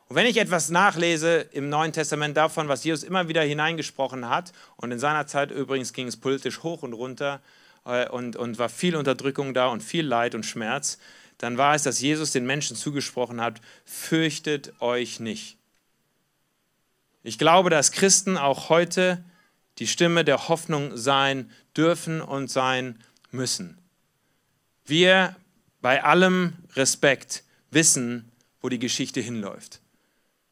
Und 0.08 0.16
wenn 0.16 0.26
ich 0.26 0.38
etwas 0.38 0.70
nachlese 0.70 1.42
im 1.52 1.70
Neuen 1.70 1.94
Testament 1.94 2.36
davon, 2.36 2.68
was 2.68 2.84
Jesus 2.84 3.04
immer 3.04 3.28
wieder 3.28 3.44
hineingesprochen 3.44 4.28
hat, 4.28 4.52
und 4.78 4.92
in 4.92 4.98
seiner 4.98 5.28
Zeit 5.28 5.52
übrigens 5.52 5.94
ging 5.94 6.08
es 6.08 6.18
politisch 6.18 6.64
hoch 6.64 6.82
und 6.82 6.94
runter 6.94 7.42
und, 7.84 8.36
und 8.36 8.60
war 8.60 8.70
viel 8.70 8.96
Unterdrückung 8.96 9.54
da 9.54 9.68
und 9.68 9.84
viel 9.84 10.06
Leid 10.06 10.36
und 10.36 10.46
Schmerz, 10.46 11.00
dann 11.38 11.58
war 11.58 11.74
es, 11.74 11.84
dass 11.84 12.02
Jesus 12.02 12.32
den 12.32 12.46
Menschen 12.46 12.76
zugesprochen 12.76 13.42
hat, 13.42 13.62
fürchtet 13.86 14.74
euch 14.82 15.20
nicht. 15.20 15.58
Ich 17.24 17.38
glaube, 17.38 17.70
dass 17.70 17.92
Christen 17.92 18.38
auch 18.38 18.70
heute 18.70 19.24
die 19.78 19.88
Stimme 19.88 20.26
der 20.26 20.50
Hoffnung 20.50 20.98
sein 20.98 21.50
dürfen 21.76 22.22
und 22.22 22.52
sein 22.52 23.02
müssen. 23.32 23.78
Wir 24.86 25.36
bei 25.82 26.04
allem 26.04 26.54
Respekt 26.76 27.44
wissen, 27.72 28.32
wo 28.62 28.70
die 28.70 28.80
Geschichte 28.80 29.22
hinläuft. 29.22 29.80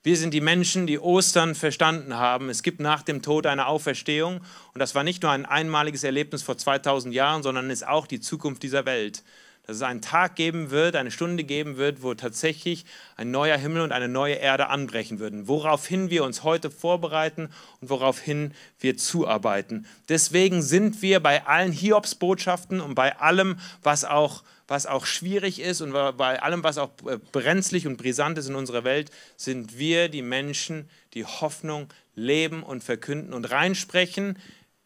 Wir 0.08 0.16
sind 0.16 0.34
die 0.34 0.40
Menschen, 0.40 0.88
die 0.88 1.00
Ostern 1.00 1.54
verstanden 1.54 2.16
haben. 2.16 2.48
Es 2.48 2.64
gibt 2.64 2.80
nach 2.80 3.02
dem 3.04 3.22
Tod 3.22 3.46
eine 3.46 3.68
Auferstehung. 3.68 4.40
Und 4.74 4.80
das 4.80 4.96
war 4.96 5.04
nicht 5.04 5.22
nur 5.22 5.34
ein 5.34 5.46
einmaliges 5.46 6.06
Erlebnis 6.06 6.44
vor 6.44 6.58
2000 6.58 7.14
Jahren, 7.14 7.44
sondern 7.44 7.70
ist 7.70 7.86
auch 7.86 8.08
die 8.08 8.22
Zukunft 8.22 8.64
dieser 8.64 8.86
Welt 8.86 9.22
dass 9.68 9.76
es 9.76 9.82
einen 9.82 10.02
Tag 10.02 10.38
geben 10.38 10.72
wird, 10.72 10.96
eine 10.96 11.12
Stunde 11.12 11.44
geben 11.44 11.76
wird, 11.76 12.02
wo 12.02 12.14
tatsächlich 12.14 12.86
ein 13.18 13.32
neuer 13.32 13.58
Himmel 13.58 13.82
und 13.82 13.92
eine 13.92 14.08
neue 14.08 14.36
Erde 14.36 14.70
anbrechen 14.70 15.20
würden, 15.20 15.50
woraufhin 15.50 16.10
wir 16.10 16.24
uns 16.24 16.44
heute 16.44 16.72
vorbereiten 16.72 17.50
und 17.82 17.90
woraufhin 17.90 18.54
wir 18.80 18.96
zuarbeiten. 18.96 19.86
Deswegen 20.08 20.62
sind 20.62 21.02
wir 21.02 21.20
bei 21.20 21.46
allen 21.46 21.74
Hiobsbotschaften 21.74 22.80
und 22.80 22.96
bei 22.96 23.20
allem, 23.20 23.58
was 23.84 24.06
auch, 24.06 24.44
was 24.68 24.86
auch 24.86 25.06
schwierig 25.06 25.60
ist 25.60 25.82
und 25.82 25.94
bei 25.94 26.42
allem, 26.42 26.64
was 26.64 26.78
auch 26.78 26.92
äh, 27.06 27.18
brenzlig 27.32 27.88
und 27.88 27.98
brisant 27.98 28.38
ist 28.38 28.48
in 28.48 28.56
unserer 28.56 28.84
Welt, 28.84 29.12
sind 29.38 29.78
wir 29.78 30.10
die 30.10 30.22
Menschen, 30.22 30.90
die 31.14 31.26
Hoffnung 31.26 31.88
leben 32.16 32.64
und 32.64 32.84
verkünden 32.84 33.34
und 33.34 33.46
reinsprechen 33.46 34.38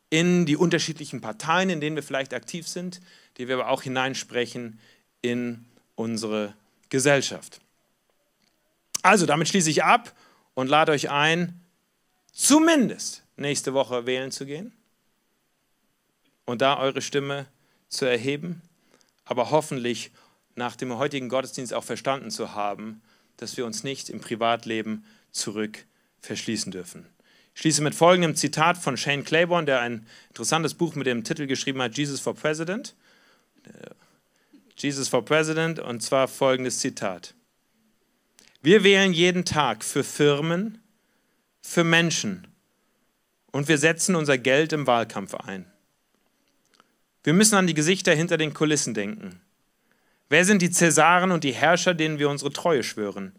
in 0.10 0.46
die 0.46 0.58
unterschiedlichen 0.58 1.22
Parteien, 1.22 1.70
in 1.70 1.82
denen 1.82 1.96
wir 1.96 2.04
vielleicht 2.04 2.34
aktiv 2.34 2.68
sind, 2.68 3.00
die 3.38 3.48
wir 3.48 3.56
aber 3.56 3.70
auch 3.70 3.82
hineinsprechen 3.82 4.80
in 5.22 5.66
unsere 5.96 6.54
Gesellschaft. 6.90 7.60
Also, 9.02 9.26
damit 9.26 9.48
schließe 9.48 9.70
ich 9.70 9.84
ab 9.84 10.14
und 10.54 10.68
lade 10.68 10.92
euch 10.92 11.10
ein, 11.10 11.60
zumindest 12.34 13.24
nächste 13.36 13.74
Woche 13.74 14.06
wählen 14.06 14.32
zu 14.32 14.46
gehen 14.46 14.74
und 16.46 16.62
da 16.62 16.78
eure 16.78 17.02
Stimme 17.02 17.48
zu 17.88 18.06
erheben, 18.06 18.62
aber 19.26 19.52
hoffentlich 19.52 20.12
nach 20.56 20.76
dem 20.76 20.98
heutigen 20.98 21.30
Gottesdienst 21.30 21.74
auch 21.74 21.84
verstanden 21.84 22.32
zu 22.32 22.54
haben, 22.54 23.02
dass 23.38 23.58
wir 23.58 23.66
uns 23.66 23.84
nicht 23.84 24.10
im 24.10 24.20
Privatleben 24.20 25.06
zurück 25.32 25.86
verschließen 26.20 26.72
dürfen. 26.72 27.08
Ich 27.54 27.62
schließe 27.62 27.82
mit 27.82 27.96
folgendem 27.96 28.36
Zitat 28.36 28.78
von 28.78 28.98
Shane 28.98 29.24
Claiborne, 29.24 29.66
der 29.66 29.82
ein 29.82 30.06
interessantes 30.30 30.74
Buch 30.74 30.96
mit 30.96 31.08
dem 31.08 31.24
Titel 31.24 31.48
geschrieben 31.48 31.82
hat, 31.82 31.98
Jesus 31.98 32.20
for 32.20 32.34
President. 32.34 32.96
Jesus 34.78 35.08
for 35.08 35.24
President 35.24 35.80
und 35.80 36.02
zwar 36.02 36.28
folgendes 36.28 36.80
Zitat. 36.80 37.36
Wir 38.62 38.84
wählen 38.84 39.14
jeden 39.14 39.46
Tag 39.46 39.84
für 39.84 40.04
Firmen, 40.04 40.82
für 41.62 41.84
Menschen 41.84 42.48
und 43.52 43.68
wir 43.68 43.78
setzen 43.78 44.16
unser 44.16 44.38
Geld 44.38 44.74
im 44.74 44.88
Wahlkampf 44.88 45.36
ein. 45.36 45.71
Wir 47.24 47.34
müssen 47.34 47.56
an 47.56 47.68
die 47.68 47.74
Gesichter 47.74 48.16
hinter 48.16 48.38
den 48.38 48.54
Kulissen 48.54 48.94
denken. 48.94 49.42
Wer 50.30 50.46
sind 50.46 50.62
die 50.62 50.72
Cäsaren 50.72 51.32
und 51.32 51.44
die 51.44 51.54
Herrscher, 51.54 51.94
denen 51.94 52.18
wir 52.18 52.30
unsere 52.30 52.52
Treue 52.52 52.84
schwören? 52.84 53.34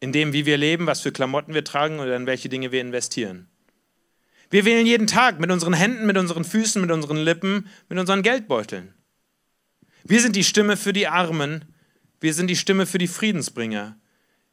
In 0.00 0.12
dem, 0.12 0.32
wie 0.32 0.46
wir 0.46 0.56
leben, 0.56 0.86
was 0.86 1.00
für 1.00 1.12
Klamotten 1.12 1.54
wir 1.54 1.64
tragen 1.64 2.00
oder 2.00 2.16
in 2.16 2.26
welche 2.26 2.48
Dinge 2.48 2.72
wir 2.72 2.80
investieren. 2.80 3.48
Wir 4.50 4.64
wählen 4.64 4.86
jeden 4.86 5.06
Tag 5.06 5.40
mit 5.40 5.50
unseren 5.50 5.74
Händen, 5.74 6.06
mit 6.06 6.16
unseren 6.16 6.44
Füßen, 6.44 6.80
mit 6.80 6.90
unseren 6.90 7.18
Lippen, 7.18 7.68
mit 7.88 7.98
unseren 7.98 8.22
Geldbeuteln. 8.22 8.94
Wir 10.04 10.20
sind 10.20 10.36
die 10.36 10.44
Stimme 10.44 10.76
für 10.76 10.92
die 10.92 11.06
Armen. 11.06 11.64
Wir 12.20 12.34
sind 12.34 12.48
die 12.48 12.56
Stimme 12.56 12.86
für 12.86 12.98
die 12.98 13.08
Friedensbringer. 13.08 13.96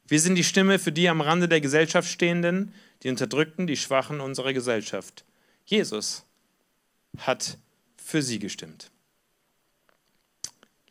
Wir 0.06 0.20
sind 0.20 0.34
die 0.36 0.44
Stimme 0.44 0.78
für 0.78 0.92
die 0.92 1.08
am 1.08 1.20
Rande 1.20 1.48
der 1.48 1.60
Gesellschaft 1.60 2.08
stehenden, 2.08 2.72
die 3.02 3.08
Unterdrückten, 3.08 3.66
die 3.66 3.76
Schwachen 3.76 4.20
unserer 4.20 4.52
Gesellschaft. 4.52 5.24
Jesus 5.64 6.26
hat 7.18 7.58
für 8.06 8.22
sie 8.22 8.38
gestimmt. 8.38 8.92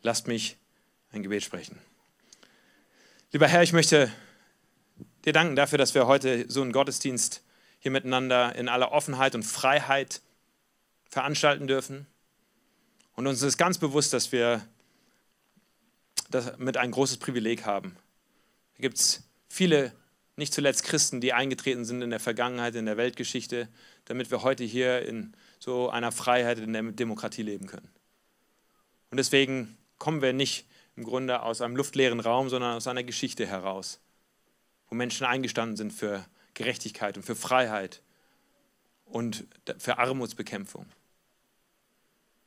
Lasst 0.02 0.28
mich 0.28 0.58
ein 1.12 1.22
Gebet 1.22 1.42
sprechen. 1.42 1.78
Lieber 3.32 3.48
Herr, 3.48 3.62
ich 3.62 3.72
möchte 3.72 4.12
dir 5.24 5.32
danken 5.32 5.56
dafür, 5.56 5.78
dass 5.78 5.94
wir 5.94 6.06
heute 6.06 6.44
so 6.50 6.60
einen 6.60 6.72
Gottesdienst 6.72 7.42
hier 7.78 7.90
miteinander 7.90 8.54
in 8.54 8.68
aller 8.68 8.92
Offenheit 8.92 9.34
und 9.34 9.44
Freiheit 9.44 10.20
veranstalten 11.08 11.66
dürfen. 11.66 12.06
Und 13.14 13.26
uns 13.26 13.40
ist 13.40 13.56
ganz 13.56 13.78
bewusst, 13.78 14.12
dass 14.12 14.30
wir 14.30 14.68
damit 16.30 16.76
ein 16.76 16.90
großes 16.90 17.16
Privileg 17.16 17.64
haben. 17.64 17.96
Da 18.74 18.82
gibt 18.82 18.98
es 18.98 19.26
viele, 19.48 19.92
nicht 20.36 20.52
zuletzt 20.52 20.84
Christen, 20.84 21.22
die 21.22 21.32
eingetreten 21.32 21.86
sind 21.86 22.02
in 22.02 22.10
der 22.10 22.20
Vergangenheit, 22.20 22.74
in 22.74 22.84
der 22.84 22.98
Weltgeschichte, 22.98 23.68
damit 24.04 24.30
wir 24.30 24.42
heute 24.42 24.64
hier 24.64 25.00
in 25.00 25.34
so 25.58 25.90
einer 25.90 26.12
Freiheit, 26.12 26.58
in 26.58 26.72
der 26.72 26.82
Demokratie 26.82 27.42
leben 27.42 27.66
können. 27.66 27.88
Und 29.10 29.16
deswegen 29.16 29.76
kommen 29.98 30.22
wir 30.22 30.32
nicht 30.32 30.66
im 30.96 31.04
Grunde 31.04 31.42
aus 31.42 31.60
einem 31.60 31.76
luftleeren 31.76 32.20
Raum, 32.20 32.48
sondern 32.48 32.76
aus 32.76 32.86
einer 32.86 33.04
Geschichte 33.04 33.46
heraus, 33.46 34.00
wo 34.88 34.94
Menschen 34.94 35.26
eingestanden 35.26 35.76
sind 35.76 35.92
für 35.92 36.24
Gerechtigkeit 36.54 37.16
und 37.16 37.22
für 37.22 37.36
Freiheit 37.36 38.02
und 39.04 39.46
für 39.78 39.98
Armutsbekämpfung. 39.98 40.86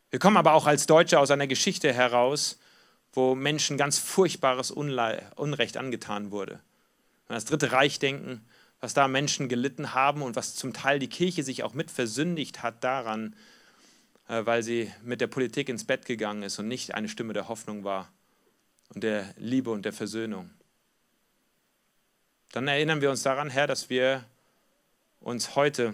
Wir 0.09 0.19
kommen 0.19 0.37
aber 0.37 0.53
auch 0.53 0.65
als 0.65 0.87
Deutsche 0.87 1.19
aus 1.19 1.31
einer 1.31 1.47
Geschichte 1.47 1.93
heraus, 1.93 2.59
wo 3.13 3.35
Menschen 3.35 3.77
ganz 3.77 3.99
furchtbares 3.99 4.71
Unrecht 4.71 5.77
angetan 5.77 6.31
wurde. 6.31 6.53
Wenn 7.27 7.35
wir 7.35 7.37
das 7.37 7.45
Dritte 7.45 7.71
Reich 7.71 7.99
denken, 7.99 8.45
was 8.79 8.93
da 8.93 9.07
Menschen 9.07 9.49
gelitten 9.49 9.93
haben 9.93 10.21
und 10.21 10.35
was 10.35 10.55
zum 10.55 10.73
Teil 10.73 10.99
die 10.99 11.09
Kirche 11.09 11.43
sich 11.43 11.63
auch 11.63 11.73
mit 11.73 11.91
versündigt 11.91 12.63
hat 12.63 12.83
daran, 12.83 13.35
äh, 14.27 14.45
weil 14.45 14.63
sie 14.63 14.91
mit 15.03 15.21
der 15.21 15.27
Politik 15.27 15.69
ins 15.69 15.83
Bett 15.83 16.05
gegangen 16.05 16.43
ist 16.43 16.59
und 16.59 16.67
nicht 16.67 16.95
eine 16.95 17.09
Stimme 17.09 17.33
der 17.33 17.47
Hoffnung 17.47 17.83
war 17.83 18.11
und 18.93 19.03
der 19.03 19.33
Liebe 19.37 19.71
und 19.71 19.83
der 19.83 19.93
Versöhnung. 19.93 20.49
Dann 22.51 22.67
erinnern 22.67 23.01
wir 23.01 23.11
uns 23.11 23.21
daran, 23.21 23.49
Herr, 23.49 23.67
dass 23.67 23.89
wir 23.89 24.25
uns 25.19 25.55
heute 25.55 25.93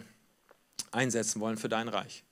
einsetzen 0.92 1.42
wollen 1.42 1.58
für 1.58 1.70
dein 1.70 1.90
Reich. 1.90 2.24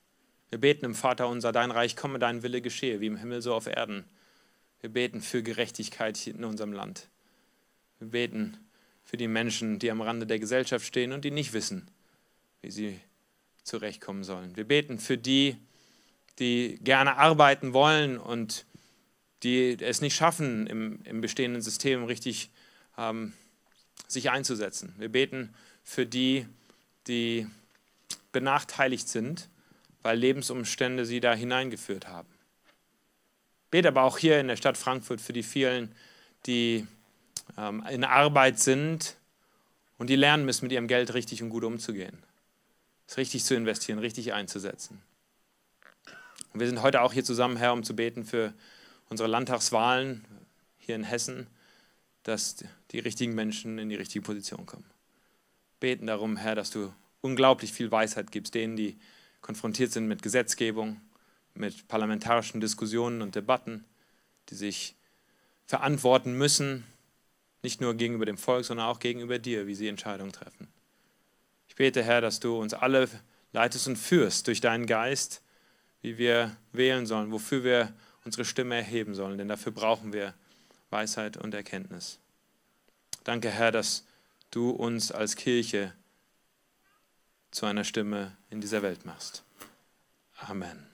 Wir 0.49 0.59
beten 0.59 0.85
im 0.85 0.95
Vater 0.95 1.27
unser, 1.27 1.51
dein 1.51 1.71
Reich 1.71 1.95
komme, 1.95 2.19
dein 2.19 2.43
Wille 2.43 2.61
geschehe, 2.61 3.01
wie 3.01 3.07
im 3.07 3.17
Himmel 3.17 3.41
so 3.41 3.53
auf 3.53 3.65
Erden. 3.65 4.05
Wir 4.81 4.89
beten 4.91 5.21
für 5.21 5.41
Gerechtigkeit 5.41 6.27
in 6.27 6.43
unserem 6.43 6.73
Land. 6.73 7.09
Wir 7.99 8.09
beten 8.09 8.57
für 9.03 9.17
die 9.17 9.27
Menschen, 9.27 9.79
die 9.79 9.91
am 9.91 10.01
Rande 10.01 10.25
der 10.25 10.39
Gesellschaft 10.39 10.85
stehen 10.85 11.11
und 11.11 11.25
die 11.25 11.31
nicht 11.31 11.53
wissen, 11.53 11.89
wie 12.61 12.71
sie 12.71 12.99
zurechtkommen 13.63 14.23
sollen. 14.23 14.55
Wir 14.55 14.65
beten 14.65 14.99
für 14.99 15.17
die, 15.17 15.57
die 16.39 16.79
gerne 16.81 17.17
arbeiten 17.17 17.73
wollen 17.73 18.17
und 18.17 18.65
die 19.43 19.77
es 19.79 20.01
nicht 20.01 20.15
schaffen, 20.15 20.67
im, 20.67 20.99
im 21.03 21.21
bestehenden 21.21 21.61
System 21.61 22.05
richtig 22.05 22.49
ähm, 22.97 23.33
sich 24.07 24.29
einzusetzen. 24.29 24.95
Wir 24.97 25.09
beten 25.09 25.53
für 25.83 26.05
die, 26.05 26.47
die 27.07 27.47
benachteiligt 28.31 29.07
sind, 29.07 29.49
weil 30.01 30.17
Lebensumstände 30.17 31.05
sie 31.05 31.19
da 31.19 31.33
hineingeführt 31.33 32.07
haben. 32.07 32.29
Bete 33.69 33.87
aber 33.89 34.03
auch 34.03 34.17
hier 34.17 34.39
in 34.39 34.47
der 34.47 34.55
Stadt 34.55 34.77
Frankfurt 34.77 35.19
für 35.19 35.33
die 35.33 35.43
vielen, 35.43 35.93
die 36.45 36.87
in 37.57 38.03
Arbeit 38.03 38.59
sind 38.59 39.17
und 39.97 40.09
die 40.09 40.15
lernen 40.15 40.45
müssen, 40.45 40.65
mit 40.65 40.71
ihrem 40.71 40.87
Geld 40.87 41.13
richtig 41.13 41.43
und 41.43 41.49
gut 41.49 41.63
umzugehen. 41.63 42.17
Es 43.07 43.17
richtig 43.17 43.43
zu 43.43 43.55
investieren, 43.55 43.99
richtig 43.99 44.33
einzusetzen. 44.33 45.01
Und 46.53 46.59
wir 46.59 46.67
sind 46.67 46.81
heute 46.81 47.01
auch 47.01 47.13
hier 47.13 47.23
zusammen, 47.23 47.57
Herr, 47.57 47.73
um 47.73 47.83
zu 47.83 47.95
beten 47.95 48.25
für 48.25 48.53
unsere 49.09 49.29
Landtagswahlen 49.29 50.25
hier 50.77 50.95
in 50.95 51.03
Hessen, 51.03 51.47
dass 52.23 52.63
die 52.91 52.99
richtigen 52.99 53.35
Menschen 53.35 53.79
in 53.79 53.89
die 53.89 53.95
richtige 53.95 54.23
Position 54.23 54.65
kommen. 54.65 54.85
Beten 55.79 56.07
darum, 56.07 56.37
Herr, 56.37 56.55
dass 56.55 56.69
du 56.69 56.93
unglaublich 57.21 57.73
viel 57.73 57.91
Weisheit 57.91 58.31
gibst, 58.31 58.53
denen, 58.53 58.75
die 58.75 58.97
konfrontiert 59.41 59.91
sind 59.91 60.07
mit 60.07 60.21
Gesetzgebung, 60.21 61.01
mit 61.53 61.87
parlamentarischen 61.87 62.61
Diskussionen 62.61 63.21
und 63.21 63.35
Debatten, 63.35 63.83
die 64.49 64.55
sich 64.55 64.95
verantworten 65.65 66.37
müssen, 66.37 66.85
nicht 67.63 67.81
nur 67.81 67.95
gegenüber 67.95 68.25
dem 68.25 68.37
Volk, 68.37 68.65
sondern 68.65 68.87
auch 68.87 68.99
gegenüber 68.99 69.39
dir, 69.39 69.65
wie 69.65 69.75
sie 69.75 69.87
Entscheidungen 69.87 70.31
treffen. 70.31 70.67
Ich 71.67 71.75
bete, 71.75 72.03
Herr, 72.03 72.21
dass 72.21 72.39
du 72.39 72.59
uns 72.59 72.73
alle 72.73 73.09
leitest 73.53 73.87
und 73.87 73.95
führst 73.95 74.47
durch 74.47 74.61
deinen 74.61 74.85
Geist, 74.85 75.41
wie 76.01 76.17
wir 76.17 76.55
wählen 76.71 77.05
sollen, 77.05 77.31
wofür 77.31 77.63
wir 77.63 77.93
unsere 78.25 78.45
Stimme 78.45 78.75
erheben 78.75 79.15
sollen, 79.15 79.37
denn 79.37 79.47
dafür 79.47 79.71
brauchen 79.71 80.13
wir 80.13 80.33
Weisheit 80.89 81.37
und 81.37 81.53
Erkenntnis. 81.53 82.19
Danke, 83.23 83.49
Herr, 83.49 83.71
dass 83.71 84.05
du 84.51 84.69
uns 84.69 85.11
als 85.11 85.35
Kirche 85.35 85.93
zu 87.51 87.65
einer 87.65 87.83
Stimme 87.83 88.35
in 88.49 88.61
dieser 88.61 88.81
Welt 88.81 89.05
machst. 89.05 89.43
Amen. 90.37 90.92